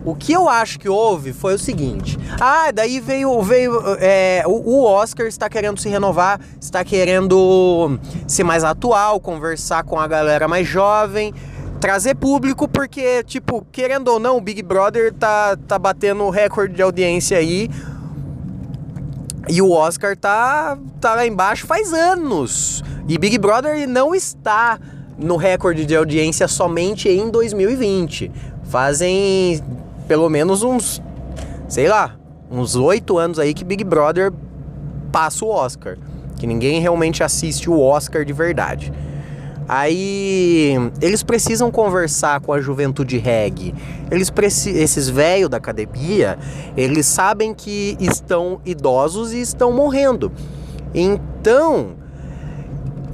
O 0.04 0.14
que 0.14 0.32
eu 0.32 0.48
acho 0.48 0.78
que 0.78 0.88
houve 0.88 1.32
foi 1.32 1.54
o 1.54 1.58
seguinte. 1.58 2.18
Ah, 2.40 2.70
daí 2.72 2.98
veio, 2.98 3.42
veio 3.42 3.82
é, 4.00 4.42
o, 4.46 4.84
Oscar 4.84 5.26
está 5.26 5.48
querendo 5.50 5.78
se 5.78 5.88
renovar, 5.88 6.40
está 6.60 6.82
querendo 6.84 7.98
ser 8.26 8.44
mais 8.44 8.64
atual, 8.64 9.20
conversar 9.20 9.82
com 9.84 9.98
a 9.98 10.06
galera 10.06 10.48
mais 10.48 10.66
jovem, 10.66 11.34
trazer 11.78 12.14
público, 12.14 12.66
porque, 12.66 13.22
tipo, 13.24 13.66
querendo 13.70 14.08
ou 14.08 14.18
não, 14.18 14.38
o 14.38 14.40
Big 14.40 14.62
Brother 14.62 15.12
tá, 15.12 15.56
tá 15.66 15.78
batendo 15.78 16.30
recorde 16.30 16.74
de 16.74 16.80
audiência 16.80 17.36
aí. 17.36 17.68
E 19.48 19.62
o 19.62 19.70
Oscar 19.70 20.16
tá, 20.16 20.76
tá 21.00 21.14
lá 21.14 21.26
embaixo 21.26 21.66
faz 21.66 21.92
anos. 21.92 22.84
E 23.08 23.16
Big 23.16 23.38
Brother 23.38 23.88
não 23.88 24.14
está 24.14 24.78
no 25.16 25.36
recorde 25.36 25.86
de 25.86 25.96
audiência 25.96 26.46
somente 26.46 27.08
em 27.08 27.30
2020. 27.30 28.30
Fazem 28.64 29.62
pelo 30.06 30.28
menos 30.28 30.62
uns, 30.62 31.02
sei 31.68 31.88
lá, 31.88 32.16
uns 32.50 32.76
oito 32.76 33.16
anos 33.16 33.38
aí 33.38 33.54
que 33.54 33.64
Big 33.64 33.82
Brother 33.82 34.32
passa 35.10 35.44
o 35.44 35.48
Oscar. 35.48 35.96
Que 36.38 36.46
ninguém 36.46 36.80
realmente 36.80 37.24
assiste 37.24 37.70
o 37.70 37.80
Oscar 37.80 38.24
de 38.24 38.32
verdade. 38.32 38.92
Aí 39.68 40.74
eles 41.02 41.22
precisam 41.22 41.70
conversar 41.70 42.40
com 42.40 42.54
a 42.54 42.60
juventude 42.60 43.18
reggae. 43.18 43.74
Eles 44.10 44.32
esses 44.66 45.10
velhos 45.10 45.50
da 45.50 45.58
academia, 45.58 46.38
eles 46.74 47.04
sabem 47.04 47.52
que 47.52 47.96
estão 48.00 48.60
idosos 48.64 49.34
e 49.34 49.40
estão 49.40 49.70
morrendo. 49.70 50.32
Então, 50.94 51.96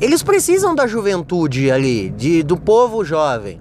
eles 0.01 0.23
precisam 0.23 0.77
da 0.77 0.87
juventude 0.87 1.73
ali, 1.73 2.11
de, 2.11 2.45
do 2.45 2.57
povo 2.57 3.05
jovem. 3.05 3.61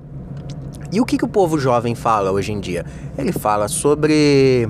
E 0.91 1.01
o 1.01 1.06
que, 1.06 1.17
que 1.17 1.25
o 1.25 1.27
povo 1.27 1.58
jovem 1.58 1.95
fala 1.95 2.32
hoje 2.32 2.51
em 2.51 2.60
dia? 2.60 2.86
Ele 3.17 3.32
fala 3.32 3.67
sobre 3.67 4.69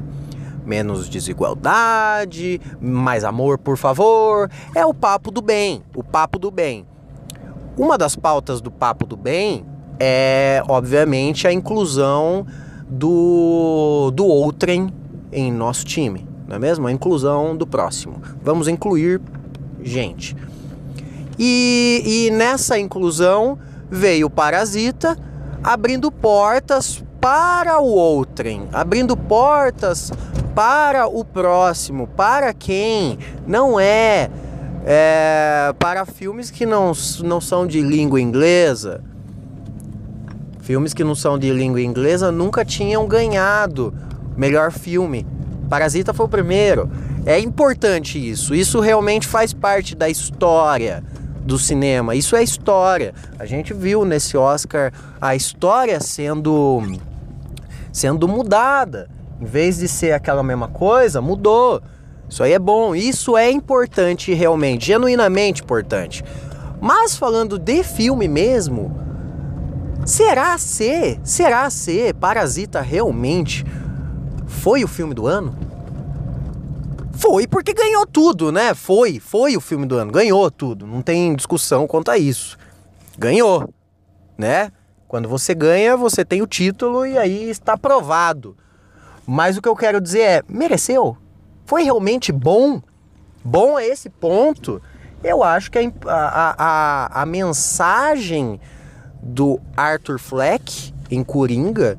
menos 0.66 1.10
desigualdade, 1.10 2.62
mais 2.80 3.26
amor, 3.26 3.58
por 3.58 3.76
favor. 3.76 4.50
É 4.74 4.86
o 4.86 4.94
papo 4.94 5.30
do 5.30 5.42
bem, 5.42 5.84
o 5.94 6.02
papo 6.02 6.40
do 6.40 6.50
bem. 6.50 6.86
Uma 7.78 7.98
das 7.98 8.16
pautas 8.16 8.62
do 8.62 8.70
papo 8.70 9.06
do 9.06 9.18
bem 9.18 9.66
é, 10.00 10.64
obviamente, 10.68 11.48
a 11.48 11.54
inclusão 11.54 12.46
do, 12.88 14.12
do 14.14 14.26
outrem 14.26 14.94
em 15.32 15.52
nosso 15.52 15.86
time, 15.86 16.28
não 16.48 16.58
é 16.58 16.60
mesmo? 16.60 16.88
A 16.88 16.92
inclusão 16.92 17.56
do 17.56 17.66
próximo. 17.66 18.22
Vamos 18.44 18.68
incluir 18.68 19.22
gente. 19.82 20.36
E, 21.38 22.04
e 22.06 22.32
nessa 22.32 22.78
inclusão 22.78 23.58
veio 23.90 24.28
o 24.28 24.30
Parasita 24.30 25.18
abrindo 25.64 26.12
portas 26.12 27.04
para 27.20 27.80
o 27.80 27.88
outrem, 27.88 28.68
abrindo 28.72 29.16
portas 29.16 30.12
para 30.54 31.08
o 31.08 31.24
próximo, 31.24 32.08
para 32.08 32.54
quem 32.54 33.18
não 33.48 33.80
é, 33.80 34.30
é 34.86 35.74
para 35.80 36.06
filmes 36.06 36.52
que 36.52 36.66
não, 36.66 36.92
não 37.24 37.40
são 37.40 37.66
de 37.66 37.82
língua 37.82 38.20
inglesa. 38.20 39.02
Filmes 40.62 40.94
que 40.94 41.04
não 41.04 41.16
são 41.16 41.38
de 41.38 41.52
língua 41.52 41.82
inglesa 41.82 42.32
nunca 42.32 42.64
tinham 42.64 43.08
ganhado 43.08 43.94
melhor 44.36 44.72
filme. 44.72 45.26
Parasita 45.70 46.14
foi 46.14 46.26
o 46.26 46.30
primeiro. 46.30 46.90
É 47.26 47.40
importante 47.40 48.18
isso. 48.18 48.54
Isso 48.54 48.80
realmente 48.80 49.28
faz 49.28 49.54
parte 49.54 49.96
da 49.96 50.10
história 50.10 51.04
do 51.42 51.58
cinema. 51.58 52.16
Isso 52.16 52.36
é 52.36 52.44
história. 52.44 53.14
A 53.38 53.46
gente 53.46 53.74
viu 53.74 54.06
nesse 54.06 54.38
Oscar 54.38 54.92
a 55.20 55.36
história 55.36 56.00
sendo 56.00 56.82
sendo 57.92 58.28
mudada. 58.28 59.10
Em 59.42 59.46
vez 59.46 59.78
de 59.78 59.88
ser 59.88 60.14
aquela 60.14 60.44
mesma 60.44 60.68
coisa, 60.68 61.22
mudou. 61.22 61.82
Isso 62.34 62.42
aí 62.42 62.54
é 62.54 62.58
bom, 62.58 62.96
isso 62.96 63.38
é 63.38 63.52
importante 63.52 64.34
realmente, 64.34 64.88
genuinamente 64.88 65.62
importante. 65.62 66.24
Mas 66.82 67.16
falando 67.16 67.60
de 67.60 67.84
filme 67.84 68.28
mesmo, 68.28 68.92
será 70.04 70.58
ser, 70.58 71.20
será 71.24 71.70
ser 71.70 72.16
Parasita 72.16 72.82
realmente 72.82 73.64
foi 74.48 74.84
o 74.84 74.88
filme 74.88 75.14
do 75.14 75.28
ano? 75.28 75.56
Foi 77.12 77.46
porque 77.46 77.72
ganhou 77.72 78.08
tudo, 78.08 78.52
né? 78.52 78.74
Foi, 78.74 79.20
foi 79.20 79.56
o 79.56 79.62
filme 79.62 79.86
do 79.86 79.96
ano, 79.96 80.12
ganhou 80.12 80.50
tudo, 80.50 80.88
não 80.88 81.04
tem 81.04 81.36
discussão 81.36 81.86
quanto 81.86 82.10
a 82.10 82.18
isso. 82.18 82.58
Ganhou, 83.16 83.72
né? 84.36 84.72
Quando 85.08 85.30
você 85.30 85.54
ganha, 85.54 85.96
você 85.96 86.26
tem 86.26 86.42
o 86.42 86.48
título 86.48 87.06
e 87.06 87.16
aí 87.16 87.48
está 87.48 87.78
provado. 87.78 88.58
Mas 89.24 89.56
o 89.56 89.62
que 89.62 89.70
eu 89.70 89.76
quero 89.76 90.02
dizer 90.02 90.22
é, 90.22 90.42
mereceu? 90.50 91.16
Foi 91.66 91.84
realmente 91.84 92.32
bom? 92.32 92.82
Bom 93.44 93.78
a 93.78 93.84
esse 93.86 94.10
ponto? 94.10 94.82
Eu 95.24 95.44
acho 95.44 95.72
que 95.72 95.80
a, 95.80 95.82
a, 96.08 96.56
a, 96.58 97.22
a 97.22 97.26
mensagem 97.26 98.60
do 99.22 99.60
Arthur 99.76 100.20
Fleck 100.20 100.94
em 101.10 101.24
Coringa, 101.24 101.98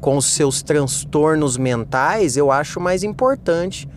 com 0.00 0.20
seus 0.20 0.62
transtornos 0.62 1.56
mentais, 1.56 2.36
eu 2.36 2.50
acho 2.50 2.80
mais 2.80 3.02
importante 3.02 3.88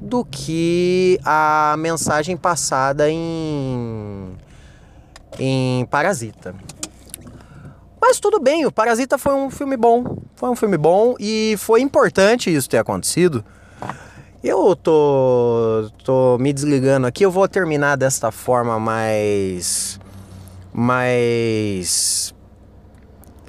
do 0.00 0.24
que 0.24 1.18
a 1.24 1.74
mensagem 1.78 2.36
passada 2.36 3.10
em, 3.10 4.36
em 5.38 5.84
Parasita. 5.86 6.54
Mas 8.00 8.20
tudo 8.20 8.38
bem, 8.38 8.66
o 8.66 8.72
Parasita 8.72 9.16
foi 9.16 9.34
um 9.34 9.50
filme 9.50 9.76
bom. 9.76 10.18
Foi 10.36 10.50
um 10.50 10.56
filme 10.56 10.76
bom 10.76 11.14
e 11.18 11.54
foi 11.58 11.80
importante 11.80 12.54
isso 12.54 12.68
ter 12.68 12.78
acontecido. 12.78 13.44
Eu 14.46 14.76
tô, 14.76 15.88
tô 16.04 16.36
me 16.36 16.52
desligando 16.52 17.06
aqui, 17.06 17.24
eu 17.24 17.30
vou 17.30 17.48
terminar 17.48 17.96
desta 17.96 18.30
forma 18.30 18.78
mais. 18.78 19.98
mais. 20.70 22.34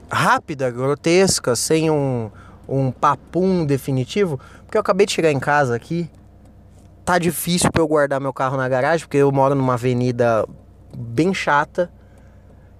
rápida, 0.09 0.71
grotesca, 0.71 1.53
sem 1.53 1.91
um, 1.91 2.31
um 2.65 2.91
papum 2.91 3.65
definitivo, 3.65 4.39
porque 4.63 4.77
eu 4.77 4.79
acabei 4.79 5.05
de 5.05 5.11
chegar 5.11 5.33
em 5.33 5.39
casa 5.39 5.75
aqui. 5.75 6.09
Tá 7.03 7.19
difícil 7.19 7.69
para 7.73 7.81
eu 7.81 7.87
guardar 7.89 8.21
meu 8.21 8.31
carro 8.31 8.55
na 8.55 8.69
garagem, 8.69 9.05
porque 9.05 9.17
eu 9.17 9.33
moro 9.33 9.53
numa 9.53 9.73
avenida 9.73 10.47
bem 10.95 11.33
chata 11.33 11.91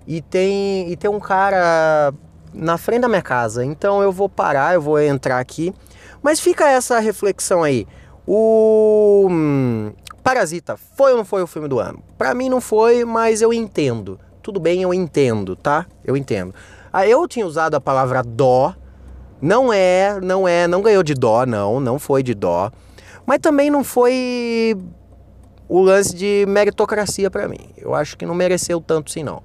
e 0.07 0.21
tem, 0.21 0.89
e 0.89 0.95
tem 0.95 1.11
um 1.11 1.19
cara 1.19 2.13
na 2.53 2.77
frente 2.77 3.01
da 3.01 3.09
minha 3.09 3.21
casa. 3.21 3.65
Então 3.65 4.01
eu 4.01 4.13
vou 4.13 4.29
parar, 4.29 4.73
eu 4.73 4.81
vou 4.81 5.01
entrar 5.01 5.37
aqui. 5.37 5.73
Mas 6.23 6.39
fica 6.39 6.67
essa 6.69 6.97
reflexão 6.99 7.61
aí. 7.61 7.85
O 8.27 9.27
hum, 9.29 9.91
Parasita 10.23 10.75
foi 10.75 11.11
ou 11.11 11.17
não 11.17 11.25
foi 11.25 11.43
o 11.43 11.47
filme 11.47 11.67
do 11.67 11.79
ano? 11.79 11.99
Para 12.17 12.33
mim 12.33 12.49
não 12.49 12.59
foi, 12.59 13.05
mas 13.05 13.41
eu 13.41 13.53
entendo. 13.53 14.19
Tudo 14.41 14.59
bem, 14.59 14.81
eu 14.81 14.93
entendo, 14.93 15.55
tá? 15.55 15.85
Eu 16.03 16.17
entendo. 16.17 16.53
Ah, 16.91 17.07
eu 17.07 17.27
tinha 17.27 17.45
usado 17.45 17.75
a 17.75 17.81
palavra 17.81 18.23
dó. 18.23 18.73
Não 19.41 19.71
é, 19.71 20.19
não 20.21 20.47
é, 20.47 20.67
não 20.67 20.81
ganhou 20.81 21.03
de 21.03 21.13
dó, 21.13 21.45
não, 21.45 21.79
não 21.79 21.99
foi 21.99 22.23
de 22.23 22.33
dó. 22.33 22.71
Mas 23.25 23.39
também 23.39 23.69
não 23.69 23.83
foi 23.83 24.75
o 25.67 25.81
lance 25.81 26.15
de 26.15 26.45
meritocracia 26.47 27.29
para 27.29 27.47
mim. 27.47 27.69
Eu 27.77 27.93
acho 27.93 28.17
que 28.17 28.25
não 28.25 28.33
mereceu 28.33 28.79
tanto 28.79 29.11
assim 29.11 29.23
não. 29.23 29.43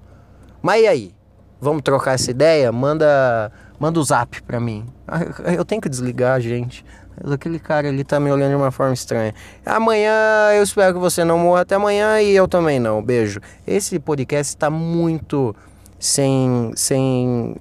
Mas 0.62 0.82
e 0.82 0.86
aí? 0.86 1.14
Vamos 1.60 1.82
trocar 1.82 2.14
essa 2.14 2.30
ideia? 2.30 2.72
Manda, 2.72 3.52
manda 3.78 4.00
o 4.00 4.02
zap 4.02 4.42
pra 4.42 4.58
mim. 4.58 4.86
Ah, 5.06 5.20
eu 5.52 5.64
tenho 5.64 5.80
que 5.80 5.88
desligar, 5.88 6.40
gente. 6.40 6.84
Aquele 7.22 7.58
cara 7.58 7.88
ali 7.88 8.02
tá 8.02 8.18
me 8.18 8.30
olhando 8.30 8.50
de 8.50 8.56
uma 8.56 8.70
forma 8.70 8.94
estranha. 8.94 9.34
Amanhã 9.64 10.52
eu 10.54 10.62
espero 10.62 10.94
que 10.94 11.00
você 11.00 11.24
não 11.24 11.38
morra 11.38 11.62
até 11.62 11.74
amanhã 11.74 12.20
e 12.20 12.30
eu 12.30 12.48
também 12.48 12.80
não. 12.80 13.02
Beijo. 13.02 13.40
Esse 13.66 13.98
podcast 13.98 14.54
está 14.54 14.70
muito 14.70 15.54
sem, 15.98 16.72
sem 16.74 17.56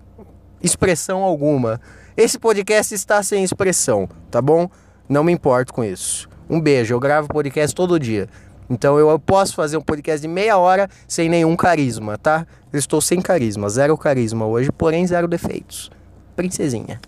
expressão 0.62 1.24
alguma. 1.24 1.82
Esse 2.15 2.39
podcast 2.39 2.93
está 2.93 3.22
sem 3.22 3.43
expressão, 3.43 4.08
tá 4.32 4.41
bom? 4.41 4.69
Não 5.08 5.24
me 5.24 5.32
importo 5.32 5.74
com 5.74 5.84
isso. 5.84 6.30
Um 6.50 6.60
beijo. 6.60 6.93
Eu 6.93 7.00
gravo 7.00 7.28
podcast 7.28 7.76
todo 7.76 8.00
dia. 8.00 8.30
Então 8.69 9.00
eu 9.00 9.19
posso 9.19 9.56
fazer 9.56 9.78
um 9.78 9.82
podcast 9.82 10.22
de 10.22 10.28
meia 10.28 10.58
hora 10.58 10.88
sem 11.08 11.28
nenhum 11.28 11.56
carisma, 11.56 12.17
tá? 12.17 12.45
Eu 12.72 12.78
estou 12.78 13.02
sem 13.02 13.19
carisma, 13.19 13.67
zero 13.67 13.98
carisma 13.98 14.45
hoje, 14.45 14.72
porém 14.72 15.06
zero 15.08 15.28
defeitos. 15.28 15.89
Princesinha. 16.36 17.02